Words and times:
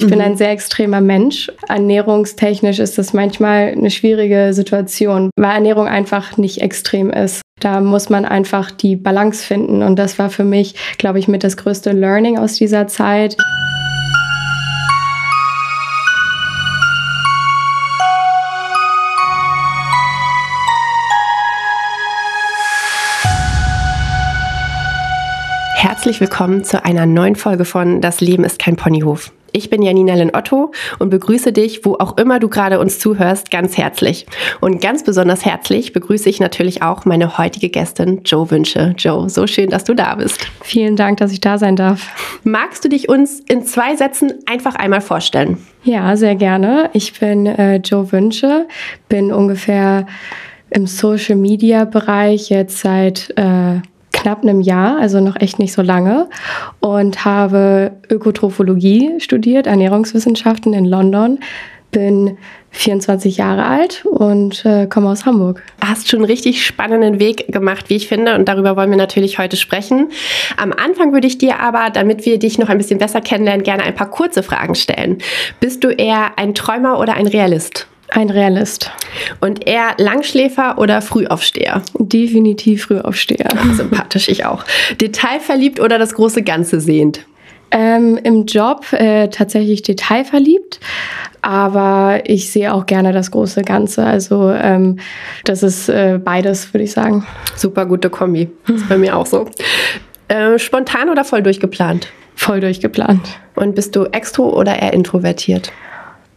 Ich 0.00 0.06
mhm. 0.06 0.10
bin 0.12 0.20
ein 0.22 0.36
sehr 0.38 0.50
extremer 0.50 1.02
Mensch. 1.02 1.52
Ernährungstechnisch 1.68 2.78
ist 2.78 2.96
das 2.96 3.12
manchmal 3.12 3.74
eine 3.76 3.90
schwierige 3.90 4.54
Situation, 4.54 5.28
weil 5.36 5.50
Ernährung 5.52 5.88
einfach 5.88 6.38
nicht 6.38 6.62
extrem 6.62 7.10
ist. 7.10 7.42
Da 7.60 7.82
muss 7.82 8.08
man 8.08 8.24
einfach 8.24 8.70
die 8.70 8.96
Balance 8.96 9.44
finden. 9.44 9.82
Und 9.82 9.98
das 9.98 10.18
war 10.18 10.30
für 10.30 10.42
mich, 10.42 10.74
glaube 10.96 11.18
ich, 11.18 11.28
mit 11.28 11.44
das 11.44 11.58
größte 11.58 11.92
Learning 11.92 12.38
aus 12.38 12.54
dieser 12.54 12.86
Zeit. 12.86 13.36
Herzlich 25.74 26.22
willkommen 26.22 26.64
zu 26.64 26.82
einer 26.86 27.04
neuen 27.04 27.36
Folge 27.36 27.66
von 27.66 28.00
Das 28.00 28.22
Leben 28.22 28.44
ist 28.44 28.58
kein 28.58 28.76
Ponyhof. 28.76 29.30
Ich 29.52 29.70
bin 29.70 29.82
Janina 29.82 30.14
Len 30.14 30.30
Otto 30.34 30.72
und 30.98 31.10
begrüße 31.10 31.52
dich, 31.52 31.84
wo 31.84 31.94
auch 31.94 32.16
immer 32.16 32.38
du 32.38 32.48
gerade 32.48 32.78
uns 32.78 32.98
zuhörst, 32.98 33.50
ganz 33.50 33.76
herzlich. 33.76 34.26
Und 34.60 34.80
ganz 34.80 35.04
besonders 35.04 35.44
herzlich 35.44 35.92
begrüße 35.92 36.28
ich 36.28 36.40
natürlich 36.40 36.82
auch 36.82 37.04
meine 37.04 37.38
heutige 37.38 37.68
Gästin 37.68 38.22
Joe 38.24 38.50
Wünsche. 38.50 38.94
Joe, 38.96 39.28
so 39.28 39.46
schön, 39.46 39.70
dass 39.70 39.84
du 39.84 39.94
da 39.94 40.14
bist. 40.14 40.46
Vielen 40.62 40.96
Dank, 40.96 41.18
dass 41.18 41.32
ich 41.32 41.40
da 41.40 41.58
sein 41.58 41.76
darf. 41.76 42.08
Magst 42.44 42.84
du 42.84 42.88
dich 42.88 43.08
uns 43.08 43.40
in 43.40 43.64
zwei 43.64 43.96
Sätzen 43.96 44.32
einfach 44.46 44.74
einmal 44.74 45.00
vorstellen? 45.00 45.58
Ja, 45.82 46.16
sehr 46.16 46.34
gerne. 46.34 46.90
Ich 46.92 47.18
bin 47.18 47.46
äh, 47.46 47.76
Joe 47.76 48.12
Wünsche, 48.12 48.66
bin 49.08 49.32
ungefähr 49.32 50.06
im 50.70 50.86
Social 50.86 51.36
Media 51.36 51.84
Bereich 51.84 52.50
jetzt 52.50 52.78
seit 52.78 53.32
äh, 53.36 53.80
knapp 54.20 54.42
einem 54.42 54.60
Jahr, 54.60 54.98
also 54.98 55.20
noch 55.20 55.36
echt 55.40 55.58
nicht 55.58 55.72
so 55.72 55.82
lange, 55.82 56.28
und 56.80 57.24
habe 57.24 57.92
Ökotrophologie 58.10 59.18
studiert, 59.18 59.66
Ernährungswissenschaften 59.66 60.74
in 60.74 60.84
London. 60.84 61.38
Bin 61.90 62.38
24 62.70 63.36
Jahre 63.36 63.64
alt 63.64 64.04
und 64.04 64.64
äh, 64.64 64.86
komme 64.86 65.08
aus 65.08 65.26
Hamburg. 65.26 65.60
Hast 65.84 66.08
schon 66.08 66.20
einen 66.20 66.26
richtig 66.26 66.64
spannenden 66.64 67.18
Weg 67.18 67.48
gemacht, 67.48 67.90
wie 67.90 67.96
ich 67.96 68.06
finde, 68.06 68.36
und 68.36 68.46
darüber 68.46 68.76
wollen 68.76 68.90
wir 68.90 68.96
natürlich 68.96 69.38
heute 69.38 69.56
sprechen. 69.56 70.10
Am 70.56 70.72
Anfang 70.72 71.12
würde 71.12 71.26
ich 71.26 71.38
dir 71.38 71.58
aber, 71.58 71.90
damit 71.90 72.26
wir 72.26 72.38
dich 72.38 72.58
noch 72.58 72.68
ein 72.68 72.78
bisschen 72.78 72.98
besser 72.98 73.20
kennenlernen, 73.20 73.64
gerne 73.64 73.82
ein 73.82 73.94
paar 73.94 74.10
kurze 74.10 74.44
Fragen 74.44 74.76
stellen. 74.76 75.18
Bist 75.58 75.82
du 75.82 75.88
eher 75.88 76.38
ein 76.38 76.54
Träumer 76.54 77.00
oder 77.00 77.14
ein 77.14 77.26
Realist? 77.26 77.88
Ein 78.10 78.30
Realist. 78.30 78.90
Und 79.40 79.66
eher 79.66 79.94
Langschläfer 79.98 80.78
oder 80.78 81.00
Frühaufsteher? 81.00 81.82
Definitiv 81.98 82.84
Frühaufsteher. 82.84 83.50
Sympathisch, 83.74 84.28
ich 84.28 84.44
auch. 84.44 84.64
Detailverliebt 85.00 85.80
oder 85.80 85.98
das 85.98 86.14
große 86.14 86.42
Ganze 86.42 86.80
sehend? 86.80 87.24
Ähm, 87.70 88.18
Im 88.24 88.46
Job 88.46 88.92
äh, 88.92 89.28
tatsächlich 89.28 89.82
detailverliebt, 89.82 90.80
aber 91.40 92.20
ich 92.24 92.50
sehe 92.50 92.74
auch 92.74 92.84
gerne 92.86 93.12
das 93.12 93.30
große 93.30 93.62
Ganze. 93.62 94.04
Also 94.04 94.50
ähm, 94.50 94.98
das 95.44 95.62
ist 95.62 95.88
äh, 95.88 96.18
beides, 96.22 96.74
würde 96.74 96.84
ich 96.84 96.92
sagen. 96.92 97.24
Super 97.54 97.86
gute 97.86 98.10
Kombi. 98.10 98.50
Das 98.66 98.76
ist 98.76 98.88
bei 98.88 98.98
mir 98.98 99.16
auch 99.16 99.26
so. 99.26 99.48
Äh, 100.26 100.58
spontan 100.58 101.10
oder 101.10 101.24
voll 101.24 101.42
durchgeplant? 101.42 102.08
Voll 102.34 102.60
durchgeplant. 102.60 103.38
Und 103.54 103.76
bist 103.76 103.94
du 103.94 104.06
extro 104.06 104.48
oder 104.48 104.80
eher 104.80 104.92
introvertiert? 104.92 105.70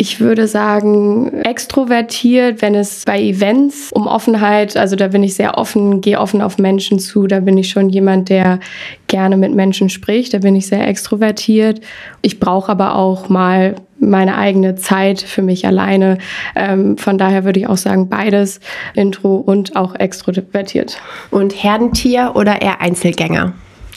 Ich 0.04 0.20
würde 0.20 0.50
sagen, 0.50 1.44
extrovertiert, 1.46 2.62
wenn 2.62 2.76
es 2.76 3.06
bei 3.06 3.22
Events 3.22 3.90
um 3.94 4.06
Offenheit, 4.06 4.76
also 4.76 4.98
da 4.98 5.08
bin 5.08 5.24
ich 5.24 5.36
sehr 5.36 5.58
offen, 5.58 6.02
gehe 6.02 6.20
offen 6.20 6.42
auf 6.42 6.58
Menschen 6.58 7.00
zu, 7.00 7.26
da 7.26 7.40
bin 7.40 7.58
ich 7.58 7.70
schon 7.70 7.88
jemand, 7.88 8.28
der 8.28 8.60
gerne 9.08 9.38
mit 9.38 9.56
Menschen 9.56 9.88
spricht, 9.88 10.34
da 10.34 10.40
bin 10.40 10.58
ich 10.58 10.68
sehr 10.68 10.86
extrovertiert. 10.86 11.80
Ich 12.22 12.42
brauche 12.42 12.70
aber 12.70 12.96
auch 12.96 13.30
mal 13.30 13.76
meine 13.98 14.38
eigene 14.38 14.76
Zeit 14.76 15.22
für 15.22 15.42
mich 15.42 15.66
alleine. 15.66 16.18
Ähm, 16.54 16.98
von 16.98 17.18
daher 17.18 17.46
würde 17.46 17.62
ich 17.62 17.70
auch 17.70 17.78
sagen, 17.78 18.10
beides, 18.10 18.60
Intro 18.96 19.38
und 19.38 19.78
auch 19.78 19.96
extrovertiert. 19.96 20.98
Und 21.32 21.64
Herdentier 21.64 22.34
oder 22.36 22.62
eher 22.62 22.82
Einzelgänger? 22.82 23.54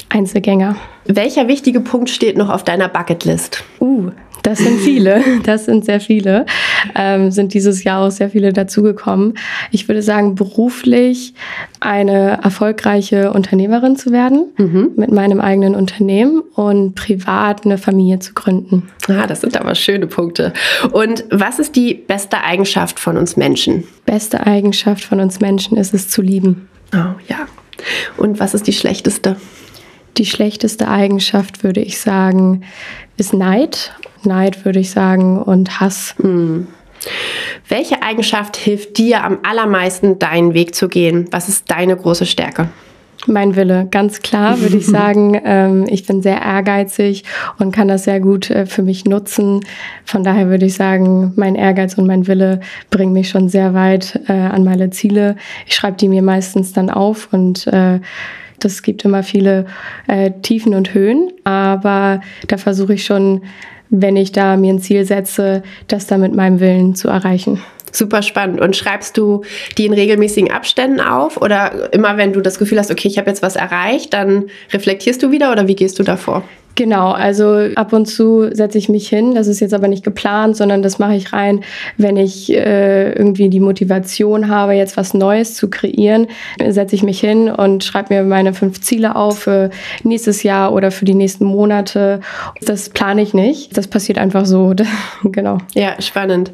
Einzelgänger. 0.08 0.76
Welcher 1.06 1.48
wichtige 1.48 1.80
Punkt 1.80 2.10
steht 2.10 2.36
noch 2.36 2.48
auf 2.48 2.62
deiner 2.62 2.88
Bucketlist? 2.88 3.64
Uh, 3.80 4.10
das 4.46 4.60
sind 4.60 4.78
viele, 4.78 5.22
das 5.42 5.64
sind 5.64 5.84
sehr 5.84 6.00
viele. 6.00 6.46
Ähm, 6.94 7.32
sind 7.32 7.52
dieses 7.52 7.82
Jahr 7.82 8.06
auch 8.06 8.10
sehr 8.10 8.30
viele 8.30 8.52
dazugekommen. 8.52 9.34
Ich 9.72 9.88
würde 9.88 10.02
sagen, 10.02 10.36
beruflich 10.36 11.34
eine 11.80 12.40
erfolgreiche 12.44 13.32
Unternehmerin 13.32 13.96
zu 13.96 14.12
werden 14.12 14.52
mhm. 14.56 14.92
mit 14.96 15.10
meinem 15.10 15.40
eigenen 15.40 15.74
Unternehmen 15.74 16.42
und 16.54 16.94
privat 16.94 17.64
eine 17.64 17.76
Familie 17.76 18.20
zu 18.20 18.34
gründen. 18.34 18.84
Ah, 19.08 19.26
das 19.26 19.40
sind 19.40 19.60
aber 19.60 19.74
schöne 19.74 20.06
Punkte. 20.06 20.52
Und 20.92 21.24
was 21.30 21.58
ist 21.58 21.74
die 21.74 21.94
beste 21.94 22.42
Eigenschaft 22.42 23.00
von 23.00 23.16
uns 23.16 23.36
Menschen? 23.36 23.82
Beste 24.04 24.46
Eigenschaft 24.46 25.02
von 25.04 25.18
uns 25.18 25.40
Menschen 25.40 25.76
ist 25.76 25.92
es 25.92 26.08
zu 26.08 26.22
lieben. 26.22 26.68
Oh 26.94 27.18
ja. 27.28 27.48
Und 28.16 28.38
was 28.38 28.54
ist 28.54 28.68
die 28.68 28.72
schlechteste? 28.72 29.36
Die 30.18 30.26
schlechteste 30.26 30.88
Eigenschaft, 30.88 31.62
würde 31.62 31.80
ich 31.80 31.98
sagen, 32.00 32.62
ist 33.16 33.32
Neid 33.32 33.92
Neid, 34.26 34.64
würde 34.64 34.80
ich 34.80 34.90
sagen, 34.90 35.40
und 35.40 35.80
Hass. 35.80 36.14
Hm. 36.20 36.66
Welche 37.68 38.02
Eigenschaft 38.02 38.56
hilft 38.56 38.98
dir 38.98 39.24
am 39.24 39.38
allermeisten, 39.42 40.18
deinen 40.18 40.54
Weg 40.54 40.74
zu 40.74 40.88
gehen? 40.88 41.28
Was 41.30 41.48
ist 41.48 41.70
deine 41.70 41.96
große 41.96 42.26
Stärke? 42.26 42.68
Mein 43.28 43.56
Wille, 43.56 43.88
ganz 43.90 44.22
klar, 44.22 44.60
würde 44.60 44.76
ich 44.76 44.86
sagen. 44.86 45.40
Ähm, 45.44 45.86
ich 45.88 46.06
bin 46.06 46.22
sehr 46.22 46.40
ehrgeizig 46.40 47.24
und 47.58 47.74
kann 47.74 47.88
das 47.88 48.04
sehr 48.04 48.20
gut 48.20 48.50
äh, 48.50 48.66
für 48.66 48.82
mich 48.82 49.04
nutzen. 49.04 49.60
Von 50.04 50.22
daher 50.22 50.48
würde 50.48 50.66
ich 50.66 50.74
sagen, 50.74 51.32
mein 51.36 51.54
Ehrgeiz 51.54 51.94
und 51.94 52.06
mein 52.06 52.26
Wille 52.26 52.60
bringen 52.90 53.12
mich 53.12 53.28
schon 53.28 53.48
sehr 53.48 53.74
weit 53.74 54.20
äh, 54.28 54.32
an 54.32 54.64
meine 54.64 54.90
Ziele. 54.90 55.36
Ich 55.66 55.74
schreibe 55.74 55.96
die 55.96 56.08
mir 56.08 56.22
meistens 56.22 56.72
dann 56.72 56.90
auf 56.90 57.28
und 57.32 57.66
äh, 57.68 58.00
das 58.60 58.82
gibt 58.82 59.04
immer 59.04 59.22
viele 59.22 59.66
äh, 60.08 60.30
Tiefen 60.42 60.74
und 60.74 60.94
Höhen, 60.94 61.30
aber 61.44 62.20
da 62.48 62.56
versuche 62.56 62.94
ich 62.94 63.04
schon 63.04 63.42
wenn 63.90 64.16
ich 64.16 64.32
da 64.32 64.56
mir 64.56 64.72
ein 64.72 64.80
Ziel 64.80 65.04
setze, 65.04 65.62
das 65.88 66.06
da 66.06 66.18
mit 66.18 66.34
meinem 66.34 66.60
Willen 66.60 66.94
zu 66.94 67.08
erreichen. 67.08 67.62
Super 67.92 68.22
spannend. 68.22 68.60
Und 68.60 68.76
schreibst 68.76 69.16
du 69.16 69.42
die 69.78 69.86
in 69.86 69.92
regelmäßigen 69.92 70.50
Abständen 70.50 71.00
auf 71.00 71.40
oder 71.40 71.92
immer 71.94 72.16
wenn 72.16 72.32
du 72.32 72.40
das 72.40 72.58
Gefühl 72.58 72.78
hast, 72.78 72.90
okay, 72.90 73.08
ich 73.08 73.18
habe 73.18 73.30
jetzt 73.30 73.42
was 73.42 73.56
erreicht, 73.56 74.12
dann 74.12 74.46
reflektierst 74.72 75.22
du 75.22 75.30
wieder 75.30 75.52
oder 75.52 75.66
wie 75.68 75.76
gehst 75.76 75.98
du 75.98 76.02
davor? 76.02 76.42
Genau, 76.76 77.10
also 77.12 77.70
ab 77.74 77.94
und 77.94 78.04
zu 78.04 78.54
setze 78.54 78.76
ich 78.76 78.90
mich 78.90 79.08
hin. 79.08 79.34
Das 79.34 79.46
ist 79.46 79.60
jetzt 79.60 79.72
aber 79.72 79.88
nicht 79.88 80.04
geplant, 80.04 80.56
sondern 80.56 80.82
das 80.82 80.98
mache 80.98 81.16
ich 81.16 81.32
rein, 81.32 81.64
wenn 81.96 82.18
ich 82.18 82.52
äh, 82.52 83.12
irgendwie 83.12 83.48
die 83.48 83.60
Motivation 83.60 84.48
habe, 84.48 84.74
jetzt 84.74 84.98
was 84.98 85.14
Neues 85.14 85.54
zu 85.54 85.70
kreieren, 85.70 86.26
setze 86.68 86.94
ich 86.94 87.02
mich 87.02 87.18
hin 87.18 87.48
und 87.48 87.82
schreibe 87.82 88.14
mir 88.14 88.22
meine 88.24 88.52
fünf 88.52 88.82
Ziele 88.82 89.16
auf 89.16 89.38
für 89.38 89.70
nächstes 90.02 90.42
Jahr 90.42 90.74
oder 90.74 90.90
für 90.90 91.06
die 91.06 91.14
nächsten 91.14 91.46
Monate. 91.46 92.20
Das 92.60 92.90
plane 92.90 93.22
ich 93.22 93.32
nicht. 93.32 93.76
Das 93.76 93.88
passiert 93.88 94.18
einfach 94.18 94.44
so. 94.44 94.74
genau. 95.24 95.58
Ja, 95.74 96.00
spannend. 96.02 96.52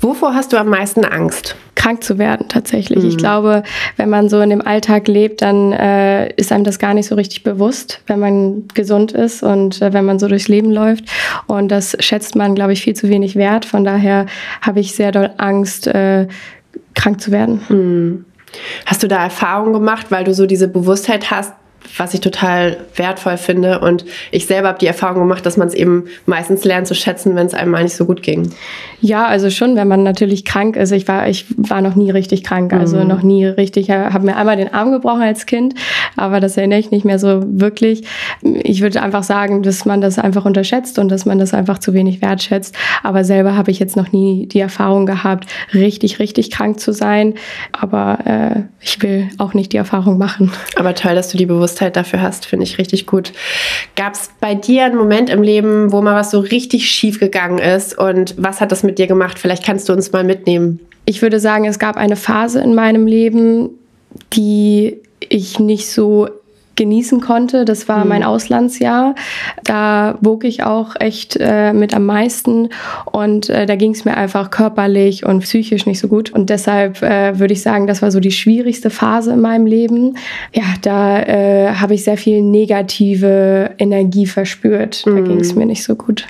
Wovor 0.00 0.34
hast 0.34 0.54
du 0.54 0.56
am 0.56 0.68
meisten 0.68 1.04
Angst? 1.04 1.56
Krank 1.78 2.02
zu 2.02 2.18
werden 2.18 2.48
tatsächlich. 2.48 3.04
Mhm. 3.04 3.08
Ich 3.08 3.16
glaube, 3.16 3.62
wenn 3.96 4.10
man 4.10 4.28
so 4.28 4.40
in 4.40 4.50
dem 4.50 4.60
Alltag 4.60 5.06
lebt, 5.06 5.42
dann 5.42 5.72
äh, 5.72 6.28
ist 6.34 6.50
einem 6.50 6.64
das 6.64 6.78
gar 6.80 6.92
nicht 6.92 7.06
so 7.06 7.14
richtig 7.14 7.44
bewusst, 7.44 8.02
wenn 8.08 8.18
man 8.18 8.68
gesund 8.74 9.12
ist 9.12 9.44
und 9.44 9.80
äh, 9.80 9.92
wenn 9.92 10.04
man 10.04 10.18
so 10.18 10.26
durchs 10.26 10.48
Leben 10.48 10.72
läuft. 10.72 11.04
Und 11.46 11.68
das 11.68 11.96
schätzt 12.00 12.34
man, 12.34 12.56
glaube 12.56 12.72
ich, 12.72 12.82
viel 12.82 12.94
zu 12.94 13.08
wenig 13.08 13.36
wert. 13.36 13.64
Von 13.64 13.84
daher 13.84 14.26
habe 14.60 14.80
ich 14.80 14.94
sehr 14.94 15.12
doll 15.12 15.30
Angst, 15.38 15.86
äh, 15.86 16.26
krank 16.94 17.20
zu 17.20 17.30
werden. 17.30 17.60
Mhm. 17.68 18.24
Hast 18.84 19.04
du 19.04 19.08
da 19.08 19.22
Erfahrungen 19.22 19.72
gemacht, 19.72 20.06
weil 20.10 20.24
du 20.24 20.34
so 20.34 20.46
diese 20.46 20.66
Bewusstheit 20.66 21.30
hast, 21.30 21.52
was 21.96 22.14
ich 22.14 22.20
total 22.20 22.78
wertvoll 22.94 23.36
finde. 23.36 23.80
Und 23.80 24.04
ich 24.30 24.46
selber 24.46 24.68
habe 24.68 24.78
die 24.78 24.86
Erfahrung 24.86 25.20
gemacht, 25.20 25.44
dass 25.46 25.56
man 25.56 25.68
es 25.68 25.74
eben 25.74 26.04
meistens 26.26 26.64
lernt 26.64 26.86
zu 26.86 26.94
schätzen, 26.94 27.34
wenn 27.36 27.46
es 27.46 27.54
einem 27.54 27.70
mal 27.70 27.82
nicht 27.82 27.96
so 27.96 28.04
gut 28.04 28.22
ging. 28.22 28.50
Ja, 29.00 29.26
also 29.26 29.50
schon, 29.50 29.76
wenn 29.76 29.88
man 29.88 30.02
natürlich 30.02 30.44
krank 30.44 30.76
ist. 30.76 30.90
Ich 30.92 31.06
war, 31.06 31.28
ich 31.28 31.46
war 31.56 31.80
noch 31.80 31.94
nie 31.94 32.10
richtig 32.10 32.42
krank, 32.42 32.72
also 32.72 32.98
mhm. 32.98 33.08
noch 33.08 33.22
nie 33.22 33.46
richtig. 33.46 33.88
Ich 33.88 33.94
habe 33.94 34.26
mir 34.26 34.36
einmal 34.36 34.56
den 34.56 34.72
Arm 34.72 34.90
gebrochen 34.90 35.22
als 35.22 35.46
Kind, 35.46 35.74
aber 36.16 36.40
das 36.40 36.56
erinnere 36.56 36.80
ich 36.80 36.90
nicht 36.90 37.04
mehr 37.04 37.18
so 37.18 37.42
wirklich. 37.44 38.04
Ich 38.42 38.80
würde 38.80 39.02
einfach 39.02 39.22
sagen, 39.22 39.62
dass 39.62 39.84
man 39.84 40.00
das 40.00 40.18
einfach 40.18 40.44
unterschätzt 40.44 40.98
und 40.98 41.08
dass 41.08 41.26
man 41.26 41.38
das 41.38 41.54
einfach 41.54 41.78
zu 41.78 41.94
wenig 41.94 42.22
wertschätzt. 42.22 42.74
Aber 43.02 43.24
selber 43.24 43.56
habe 43.56 43.70
ich 43.70 43.78
jetzt 43.78 43.96
noch 43.96 44.12
nie 44.12 44.46
die 44.46 44.60
Erfahrung 44.60 45.06
gehabt, 45.06 45.48
richtig, 45.74 46.18
richtig 46.18 46.50
krank 46.50 46.80
zu 46.80 46.92
sein. 46.92 47.34
Aber 47.72 48.18
äh, 48.24 48.62
ich 48.80 49.02
will 49.02 49.28
auch 49.38 49.54
nicht 49.54 49.72
die 49.72 49.76
Erfahrung 49.76 50.18
machen. 50.18 50.52
Aber 50.76 50.94
toll, 50.94 51.14
dass 51.14 51.30
du 51.30 51.38
die 51.38 51.46
Bewusstheit 51.46 51.96
dafür 51.96 52.22
hast, 52.22 52.46
finde 52.46 52.64
ich 52.64 52.78
richtig 52.78 53.06
gut. 53.06 53.32
Gab 53.96 54.14
es 54.14 54.30
bei 54.40 54.54
dir 54.54 54.84
einen 54.84 54.96
Moment 54.96 55.30
im 55.30 55.42
Leben, 55.42 55.92
wo 55.92 56.00
mal 56.00 56.14
was 56.14 56.30
so 56.30 56.40
richtig 56.40 56.90
schief 56.90 57.18
gegangen 57.18 57.58
ist 57.58 57.98
und 57.98 58.34
was 58.38 58.60
hat 58.60 58.72
das 58.72 58.82
mit 58.82 58.98
dir 58.98 59.06
gemacht? 59.06 59.38
Vielleicht 59.38 59.64
kannst 59.64 59.88
du 59.88 59.92
uns 59.92 60.12
mal 60.12 60.24
mitnehmen. 60.24 60.80
Ich 61.04 61.22
würde 61.22 61.40
sagen, 61.40 61.64
es 61.64 61.78
gab 61.78 61.96
eine 61.96 62.16
Phase 62.16 62.60
in 62.60 62.74
meinem 62.74 63.06
Leben, 63.06 63.70
die 64.32 64.98
ich 65.20 65.58
nicht 65.58 65.90
so 65.90 66.28
genießen 66.78 67.20
konnte. 67.20 67.66
Das 67.66 67.88
war 67.88 68.04
mhm. 68.04 68.08
mein 68.08 68.24
Auslandsjahr. 68.24 69.14
Da 69.64 70.16
wog 70.22 70.44
ich 70.44 70.62
auch 70.62 70.94
echt 70.98 71.36
äh, 71.38 71.74
mit 71.74 71.94
am 71.94 72.06
meisten 72.06 72.70
und 73.12 73.50
äh, 73.50 73.66
da 73.66 73.76
ging 73.76 73.90
es 73.90 74.06
mir 74.06 74.16
einfach 74.16 74.50
körperlich 74.50 75.26
und 75.26 75.40
psychisch 75.40 75.84
nicht 75.84 75.98
so 75.98 76.08
gut. 76.08 76.30
Und 76.30 76.48
deshalb 76.48 77.02
äh, 77.02 77.38
würde 77.38 77.52
ich 77.52 77.62
sagen, 77.62 77.86
das 77.86 78.00
war 78.00 78.10
so 78.10 78.20
die 78.20 78.30
schwierigste 78.30 78.88
Phase 78.88 79.32
in 79.32 79.40
meinem 79.40 79.66
Leben. 79.66 80.16
Ja, 80.54 80.64
da 80.80 81.20
äh, 81.20 81.74
habe 81.74 81.94
ich 81.94 82.04
sehr 82.04 82.16
viel 82.16 82.40
negative 82.42 83.72
Energie 83.78 84.26
verspürt. 84.26 85.04
Da 85.04 85.10
mhm. 85.10 85.24
ging 85.24 85.40
es 85.40 85.54
mir 85.54 85.66
nicht 85.66 85.82
so 85.82 85.96
gut. 85.96 86.26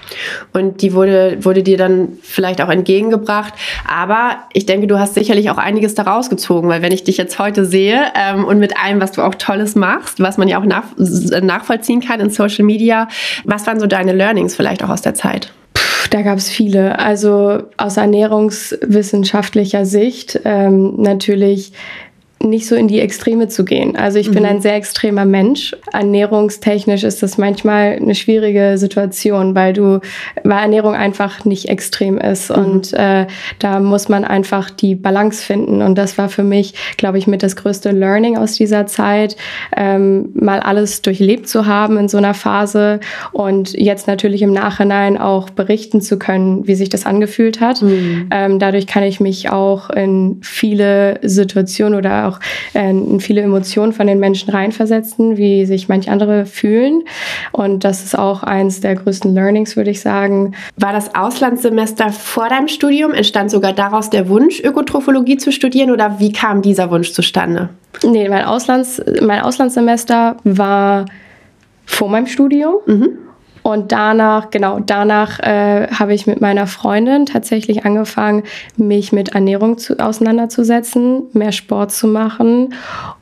Und 0.53 0.81
die 0.83 0.95
wurde, 0.95 1.39
wurde 1.43 1.63
dir 1.63 1.77
dann 1.77 2.09
vielleicht 2.23 2.63
auch 2.63 2.71
entgegengebracht. 2.71 3.53
Aber 3.87 4.39
ich 4.55 4.65
denke, 4.65 4.87
du 4.87 4.99
hast 4.99 5.15
sicherlich 5.15 5.51
auch 5.51 5.59
einiges 5.59 5.95
daraus 5.95 6.31
gezogen, 6.31 6.69
weil 6.69 6.81
wenn 6.81 6.93
ich 6.93 7.05
dich 7.05 7.19
jetzt 7.19 7.39
heute 7.39 7.67
sehe 7.67 8.01
ähm, 8.15 8.47
und 8.47 8.59
mit 8.59 8.83
allem, 8.83 9.01
was 9.01 9.13
du 9.13 9.23
auch 9.23 9.35
Tolles 9.35 9.75
machst, 9.75 10.21
was 10.21 10.38
man 10.39 10.49
ja 10.49 10.61
auch 10.61 10.65
nach, 10.65 10.85
nachvollziehen 10.97 12.01
kann 12.01 12.21
in 12.21 12.31
Social 12.31 12.65
Media, 12.65 13.09
was 13.45 13.67
waren 13.67 13.81
so 13.81 13.87
deine 13.87 14.13
Learnings 14.13 14.55
vielleicht 14.55 14.83
auch 14.83 14.89
aus 14.89 15.03
der 15.03 15.15
Zeit? 15.15 15.53
Da 16.11 16.23
gab 16.23 16.39
es 16.39 16.49
viele. 16.49 16.99
Also 16.99 17.65
aus 17.77 17.97
ernährungswissenschaftlicher 17.97 19.85
Sicht 19.85 20.41
ähm, 20.45 20.95
natürlich 20.97 21.73
nicht 22.43 22.69
so 22.69 22.77
in 22.77 22.87
die 22.87 23.01
Extreme 23.01 23.49
zu 23.49 23.65
gehen. 23.65 23.97
Also 23.97 24.19
ich 24.19 24.31
bin 24.31 24.45
mhm. 24.45 24.49
ein 24.49 24.61
sehr 24.61 24.77
extremer 24.77 25.25
Mensch. 25.25 25.75
Ernährungstechnisch 25.93 27.03
ist 27.03 27.23
das 27.23 27.37
manchmal 27.37 27.97
eine 27.97 28.15
schwierige 28.15 28.79
Situation, 28.79 29.55
weil 29.57 29.73
du, 29.73 30.01
weil 30.45 30.59
Ernährung 30.59 30.95
einfach 30.95 31.45
nicht 31.45 31.69
extrem 31.69 32.17
ist. 32.17 32.51
Mhm. 32.51 32.57
Und 32.57 32.93
äh, 32.93 33.27
da 33.59 33.81
muss 33.81 34.09
man 34.09 34.25
einfach 34.25 34.71
die 34.71 34.95
Balance 34.95 35.45
finden. 35.45 35.83
Und 35.83 35.99
das 35.99 36.17
war 36.17 36.29
für 36.29 36.45
mich, 36.45 36.75
glaube 36.97 37.19
ich, 37.19 37.27
mit 37.27 37.43
das 37.43 37.57
größte 37.57 37.91
Learning 37.91 38.37
aus 38.37 38.53
dieser 38.55 38.87
Zeit, 38.87 39.37
ähm, 39.77 40.31
mal 40.35 40.61
alles 40.61 41.03
durchlebt 41.03 41.49
zu 41.49 41.67
haben 41.67 41.99
in 41.99 42.09
so 42.09 42.19
einer 42.19 42.35
Phase 42.35 43.01
und 43.33 43.73
jetzt 43.73 44.07
natürlich 44.07 44.43
im 44.43 44.53
Nachhinein 44.53 45.19
auch 45.19 45.51
berichten 45.51 46.01
zu 46.01 46.19
können, 46.19 46.69
wie 46.69 46.77
sich 46.77 46.89
das 46.89 47.05
angefühlt 47.05 47.61
hat. 47.61 47.83
Mhm. 47.83 48.29
Ähm, 48.31 48.59
dadurch 48.61 48.87
kann 48.87 49.03
ich 49.03 49.19
mich 49.19 49.51
auch 49.51 49.91
in 49.91 50.39
viele 50.43 51.19
Situationen 51.23 51.99
oder 51.99 52.28
auch 52.29 52.41
äh, 52.75 52.95
viele 53.19 53.43
Emotionen 53.43 53.93
von 53.93 54.07
den 54.07 54.19
Menschen 54.19 54.51
reinversetzen, 54.51 55.37
wie 55.37 55.67
sich 55.67 55.89
manche 55.89 56.11
andere 56.11 56.47
fühlen. 56.47 57.03
Und 57.53 57.85
das 57.85 58.05
ist 58.05 58.19
auch 58.19 58.43
eins 58.43 58.81
der 58.81 58.97
größten 58.97 59.35
Learnings, 59.35 59.77
würde 59.77 59.91
ich 59.91 60.01
sagen. 60.01 60.55
War 60.77 60.93
das 60.93 61.15
Auslandssemester 61.15 62.11
vor 62.11 62.49
deinem 62.49 62.69
Studium? 62.69 63.13
Entstand 63.13 63.51
sogar 63.51 63.73
daraus 63.73 64.11
der 64.11 64.29
Wunsch, 64.29 64.61
Ökotrophologie 64.61 65.37
zu 65.37 65.53
studieren 65.53 65.91
oder 65.91 66.21
wie 66.21 66.33
kam 66.33 66.63
dieser 66.63 66.91
Wunsch 66.91 67.13
zustande? 67.13 67.71
Nee, 68.05 68.29
mein, 68.29 68.45
Auslands, 68.45 69.03
mein 69.23 69.41
Auslandssemester 69.41 70.37
war 70.45 71.07
vor 71.87 72.09
meinem 72.09 72.27
Studium. 72.27 72.77
Mhm. 72.87 73.28
Und 73.69 73.93
danach, 73.93 74.49
genau, 74.49 74.81
danach 74.81 75.41
äh, 75.41 75.89
habe 75.89 76.15
ich 76.15 76.27
mit 76.27 76.41
meiner 76.41 76.67
Freundin 76.67 77.27
tatsächlich 77.27 77.85
angefangen, 77.85 78.45
mich 78.79 79.13
mit 79.13 79.35
Ernährung 79.35 79.77
zu, 79.77 79.99
auseinanderzusetzen, 79.99 81.25
mehr 81.35 81.53
Sport 81.53 81.93
zu 81.93 82.07
machen 82.07 82.73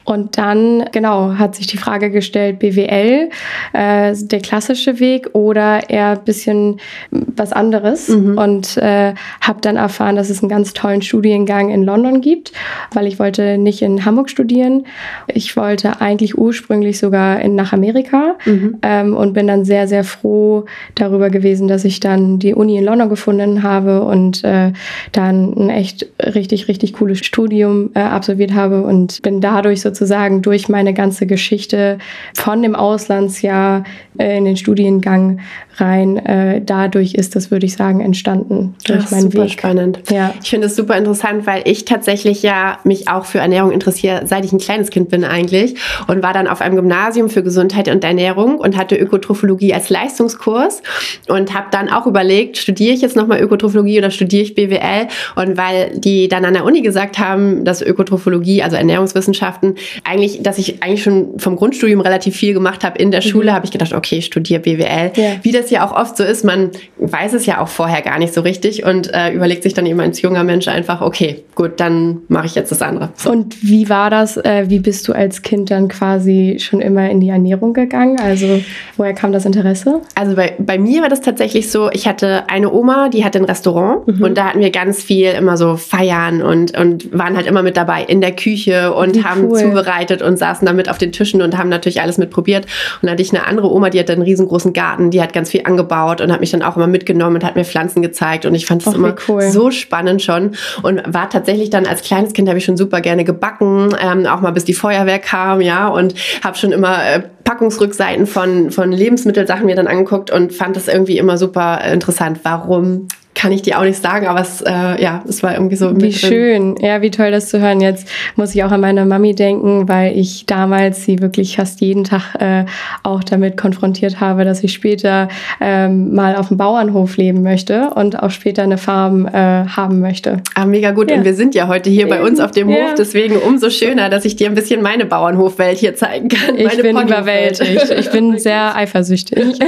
und 0.06 0.38
dann, 0.38 0.85
genau, 0.93 1.35
hat 1.37 1.56
sich 1.56 1.67
die 1.67 1.79
Frage 1.79 2.11
gestellt, 2.11 2.61
BWL, 2.61 3.29
äh, 3.73 4.14
der 4.14 4.41
klassische 4.41 5.00
Weg 5.00 5.31
oder 5.32 5.91
eher 5.91 6.11
ein 6.11 6.25
bisschen 6.25 6.79
was 7.11 7.53
anderes. 7.53 8.08
Mhm. 8.08 8.38
Und 8.38 8.76
äh, 8.76 9.14
habe 9.41 9.61
dann 9.62 9.75
erfahren, 9.75 10.14
dass 10.14 10.31
es 10.31 10.43
einen 10.43 10.49
ganz 10.49 10.75
tollen 10.75 11.03
Studiengang 11.03 11.70
in 11.70 11.82
London 11.82 12.20
gibt, 12.20 12.53
weil 12.94 13.08
ich 13.08 13.19
wollte 13.19 13.58
nicht 13.58 13.82
in 13.82 14.05
Hamburg 14.05 14.31
studieren. 14.31 14.87
Ich 15.26 15.56
wollte 15.56 16.00
eigentlich 16.00 16.38
ursprünglich 16.38 17.00
sogar 17.00 17.41
in, 17.41 17.56
nach 17.56 17.73
Amerika 17.73 18.37
mhm. 18.44 18.79
ähm, 18.82 19.17
und 19.17 19.32
bin 19.32 19.49
dann 19.49 19.64
sehr, 19.64 19.88
sehr 19.88 20.05
froh 20.05 20.67
darüber 20.94 21.31
gewesen, 21.31 21.67
dass 21.67 21.85
ich 21.85 21.99
dann 21.99 22.38
die 22.38 22.55
Uni 22.55 22.79
in 22.79 22.85
London 22.85 23.08
gefunden 23.08 23.64
habe 23.64 24.03
und 24.05 24.44
äh, 24.44 24.73
dann 25.11 25.53
ein 25.56 25.70
echt 25.70 26.06
richtig, 26.23 26.69
richtig 26.69 26.93
cooles 26.93 27.19
Studium 27.26 27.91
äh, 27.94 28.00
absolviert 28.00 28.55
habe 28.55 28.82
und 28.82 29.20
bin 29.23 29.41
dadurch 29.41 29.81
sozusagen 29.81 29.95
sozusagen 29.96 30.43
durch 30.43 30.69
meine 30.69 30.93
ganze 30.93 31.26
Geschichte 31.26 31.98
von 32.34 32.62
dem 32.62 32.75
Auslandsjahr 32.75 33.84
äh, 34.19 34.37
in 34.37 34.44
den 34.44 34.56
Studiengang 34.56 35.40
rein. 35.76 36.16
Äh, 36.19 36.62
dadurch 36.64 37.14
ist 37.14 37.37
das, 37.37 37.50
würde 37.50 37.66
ich 37.66 37.75
sagen, 37.75 38.00
entstanden 38.00 38.75
durch 38.87 39.04
Ach, 39.06 39.10
meinen 39.10 39.31
super 39.31 39.44
Weg. 39.44 39.52
spannend. 39.52 40.00
Ja. 40.10 40.34
Ich 40.43 40.50
finde 40.50 40.66
es 40.66 40.76
super 40.76 40.96
interessant, 40.96 41.46
weil 41.46 41.62
ich 41.64 41.84
tatsächlich 41.84 42.43
ja 42.43 42.78
mich 42.84 43.08
auch 43.08 43.25
für 43.25 43.38
Ernährung 43.38 43.72
interessiere, 43.72 44.22
seit 44.26 44.44
ich 44.44 44.52
ein 44.52 44.58
kleines 44.58 44.90
Kind 44.90 45.08
bin 45.08 45.25
eigentlich 45.25 45.76
und 46.06 46.22
war 46.22 46.32
dann 46.32 46.46
auf 46.46 46.60
einem 46.60 46.76
Gymnasium 46.76 47.28
für 47.28 47.43
Gesundheit 47.43 47.88
und 47.88 48.04
Ernährung 48.04 48.58
und 48.58 48.76
hatte 48.76 48.96
Ökotrophologie 48.96 49.75
als 49.75 49.90
Leistungskurs 49.90 50.82
und 51.28 51.54
habe 51.54 51.66
dann 51.70 51.90
auch 51.90 52.06
überlegt, 52.06 52.58
studiere 52.58 52.94
ich 52.94 53.00
jetzt 53.00 53.16
nochmal 53.16 53.40
Ökotrophologie 53.40 53.98
oder 53.98 54.10
studiere 54.10 54.43
ich 54.43 54.54
BWL? 54.54 55.08
Und 55.34 55.56
weil 55.56 55.93
die 55.98 56.28
dann 56.28 56.44
an 56.44 56.54
der 56.54 56.64
Uni 56.64 56.82
gesagt 56.82 57.19
haben, 57.19 57.64
dass 57.64 57.82
Ökotrophologie, 57.82 58.62
also 58.62 58.76
Ernährungswissenschaften, 58.76 59.76
eigentlich, 60.05 60.43
dass 60.43 60.59
ich 60.59 60.83
eigentlich 60.83 61.03
schon 61.03 61.38
vom 61.38 61.56
Grundstudium 61.56 62.00
relativ 62.00 62.37
viel 62.37 62.55
gemacht 62.55 62.85
habe 62.85 62.99
in 62.99 63.11
der 63.11 63.25
mhm. 63.25 63.29
Schule, 63.29 63.53
habe 63.53 63.65
ich 63.65 63.73
gedacht, 63.73 63.93
okay, 63.93 64.19
ich 64.19 64.27
studiere 64.27 64.61
BWL. 64.61 65.12
Ja. 65.17 65.33
Wie 65.43 65.53
das 65.53 65.71
ja 65.71 65.87
auch 65.87 65.94
oft 65.94 66.17
so 66.17 66.25
ist, 66.25 66.44
man 66.44 66.71
weiß 66.99 67.33
es 67.35 67.47
ja 67.47 67.61
auch 67.61 67.69
vorher 67.69 68.03
gar 68.03 68.19
nicht 68.19 68.35
so 68.35 68.41
richtig 68.41 68.85
und 68.85 69.12
äh, 69.12 69.33
überlegt 69.33 69.62
sich 69.62 69.75
dann 69.75 69.87
eben 69.87 70.00
als 70.00 70.23
junger 70.23 70.44
Mensch 70.44 70.69
einfach, 70.69 71.00
okay, 71.00 71.44
gut, 71.55 71.81
dann 71.81 72.19
mache 72.29 72.47
ich 72.47 72.55
jetzt 72.55 72.71
das 72.71 72.83
andere. 72.83 73.11
So. 73.17 73.31
Und 73.31 73.62
wie 73.62 73.88
war 73.88 74.11
das? 74.11 74.37
Äh, 74.37 74.67
wie 74.69 74.79
bist 74.79 75.06
du 75.09 75.12
als 75.12 75.43
Kind 75.43 75.71
dann 75.71 75.89
quasi 75.89 76.56
schon 76.59 76.81
immer 76.81 77.09
in 77.11 77.21
die 77.21 77.29
Ernährung 77.29 77.73
gegangen? 77.73 78.19
Also 78.21 78.61
woher 78.97 79.15
kam 79.15 79.32
das 79.32 79.44
Interesse? 79.44 80.00
Also 80.15 80.37
bei, 80.37 80.55
bei 80.59 80.79
mir 80.79 81.03
war 81.03 81.09
das 81.09 81.21
tatsächlich 81.21 81.71
so, 81.71 81.91
ich 81.93 82.06
hatte 82.06 82.49
eine 82.49 82.73
Oma, 82.73 83.09
die 83.09 83.25
hatte 83.25 83.39
ein 83.39 83.44
Restaurant 83.44 84.06
mhm. 84.06 84.23
und 84.23 84.39
da 84.39 84.47
hatten 84.47 84.61
wir 84.61 84.71
ganz 84.71 85.03
viel 85.03 85.31
immer 85.31 85.56
so 85.56 85.77
Feiern 85.77 86.43
und, 86.43 86.77
und 86.77 87.17
waren 87.17 87.37
halt 87.37 87.47
immer 87.47 87.62
mit 87.62 87.77
dabei 87.77 88.03
in 88.05 88.21
der 88.21 88.32
Küche 88.32 88.93
und 88.93 89.17
wie 89.17 89.25
haben 89.25 89.47
cool. 89.47 89.59
Zubereitet 89.76 90.23
und 90.23 90.38
saßen 90.38 90.67
damit 90.67 90.88
auf 90.88 90.99
den 90.99 91.12
Tischen 91.12 91.43
und 91.43 91.58
haben 91.58 91.69
natürlich 91.69 92.00
alles 92.00 92.19
mitprobiert. 92.19 92.64
Und 92.64 93.02
dann 93.02 93.12
hatte 93.12 93.23
ich 93.23 93.32
eine 93.32 93.46
andere 93.46 93.70
Oma, 93.70 93.90
die 93.90 93.99
hatte 93.99 94.12
einen 94.12 94.23
riesengroßen 94.23 94.73
Garten, 94.73 95.11
die 95.11 95.20
hat 95.20 95.32
ganz 95.32 95.50
viel 95.50 95.62
angebaut 95.64 96.20
und 96.20 96.32
hat 96.32 96.40
mich 96.40 96.50
dann 96.50 96.62
auch 96.62 96.76
immer 96.76 96.87
mitgenommen 96.87 97.37
und 97.37 97.44
hat 97.44 97.56
mir 97.56 97.64
Pflanzen 97.64 98.02
gezeigt. 98.02 98.46
Und 98.46 98.55
ich 98.55 98.67
fand 98.67 98.87
es 98.87 98.94
immer 98.94 99.14
cool. 99.28 99.43
so 99.43 99.70
spannend 99.70 100.23
schon 100.23 100.52
und 100.82 101.02
war 101.06 101.28
tatsächlich 101.28 101.70
dann 101.70 101.87
als 101.87 102.02
kleines 102.02 102.32
Kind 102.32 102.49
habe 102.49 102.58
ich 102.58 102.64
schon 102.64 102.76
super 102.76 103.00
gerne 103.00 103.25
gebacken, 103.25 103.94
ähm, 104.00 104.26
auch 104.26 104.40
mal 104.40 104.52
bis 104.52 104.64
die 104.64 104.75
Feuerwehr 104.75 105.19
kam, 105.19 105.61
ja, 105.61 105.88
und 105.88 106.14
habe 106.43 106.56
schon 106.56 106.72
immer 106.72 107.05
äh, 107.05 107.22
Packungsrückseiten 107.44 108.26
von, 108.26 108.70
von 108.70 108.93
Lebensmittelsachen 108.93 109.67
mir 109.67 109.76
dann 109.76 109.87
angeguckt 109.87 110.31
und 110.31 110.52
fand 110.52 110.76
das 110.76 110.88
irgendwie 110.88 111.19
immer 111.19 111.38
super 111.38 111.81
interessant. 111.84 112.40
Warum 112.43 113.08
kann 113.37 113.53
ich 113.53 113.61
dir 113.62 113.79
auch 113.79 113.85
nicht 113.85 114.03
sagen, 114.03 114.27
aber 114.27 114.41
es, 114.41 114.62
äh, 114.62 114.71
ja, 115.00 115.22
es 115.29 115.43
war 115.43 115.53
irgendwie 115.53 115.77
so. 115.77 115.94
Wie 115.94 116.13
schön, 116.13 116.75
ja, 116.81 117.03
wie 117.03 117.10
toll 117.10 117.31
das 117.31 117.51
zu 117.51 117.60
hören. 117.60 117.82
Jetzt 117.82 118.08
muss 118.34 118.55
ich 118.55 118.65
auch 118.65 118.70
an 118.70 118.81
meine 118.81 119.05
Mami 119.05 119.34
denken, 119.34 119.89
weil 119.89 120.19
ich 120.19 120.46
damals 120.46 121.05
sie 121.05 121.20
wirklich 121.20 121.56
fast 121.56 121.82
jeden 121.82 122.05
Tag 122.05 122.34
äh, 122.41 122.65
auch 123.03 123.22
damit 123.22 123.58
konfrontiert 123.58 124.20
habe, 124.20 124.46
dass 124.46 124.65
ich 124.65 124.72
später 124.72 125.29
ähm, 125.60 126.15
mal 126.15 126.34
auf 126.34 126.49
dem 126.49 126.56
Bauernhof 126.56 127.19
leben 127.19 127.43
möchte 127.43 127.91
und 127.94 128.22
auch 128.22 128.31
später 128.31 128.63
eine 128.63 128.79
Farm 128.79 129.27
äh, 129.27 129.32
haben 129.32 130.01
möchte. 130.01 130.39
Ah, 130.55 130.65
mega 130.65 130.93
gut. 130.93 131.10
Ja. 131.10 131.19
Und 131.19 131.27
wir 131.27 131.34
sind 131.34 131.55
ja 131.55 131.69
heute 131.69 131.91
hier 131.91 132.08
bei 132.08 132.22
uns 132.22 132.41
auf 132.41 132.53
dem 132.53 132.70
ja. 132.70 132.77
Hof, 132.77 132.94
deswegen 132.96 133.37
umso 133.37 133.69
schöner, 133.69 134.08
dass 134.08 134.25
ich 134.25 134.37
dir 134.37 134.49
ein 134.49 134.55
bisschen 134.55 134.81
meine 134.81 135.05
Bauernhofwelt 135.05 135.77
hier 135.77 135.94
zeigen 135.94 136.31
kann. 136.31 136.56
Ich 136.56 136.81
bin 136.81 136.96
überwältigt. 136.96 137.91
Ich 137.91 138.10
bin 138.10 138.39
sehr 138.39 138.75
eifersüchtig. 138.75 139.58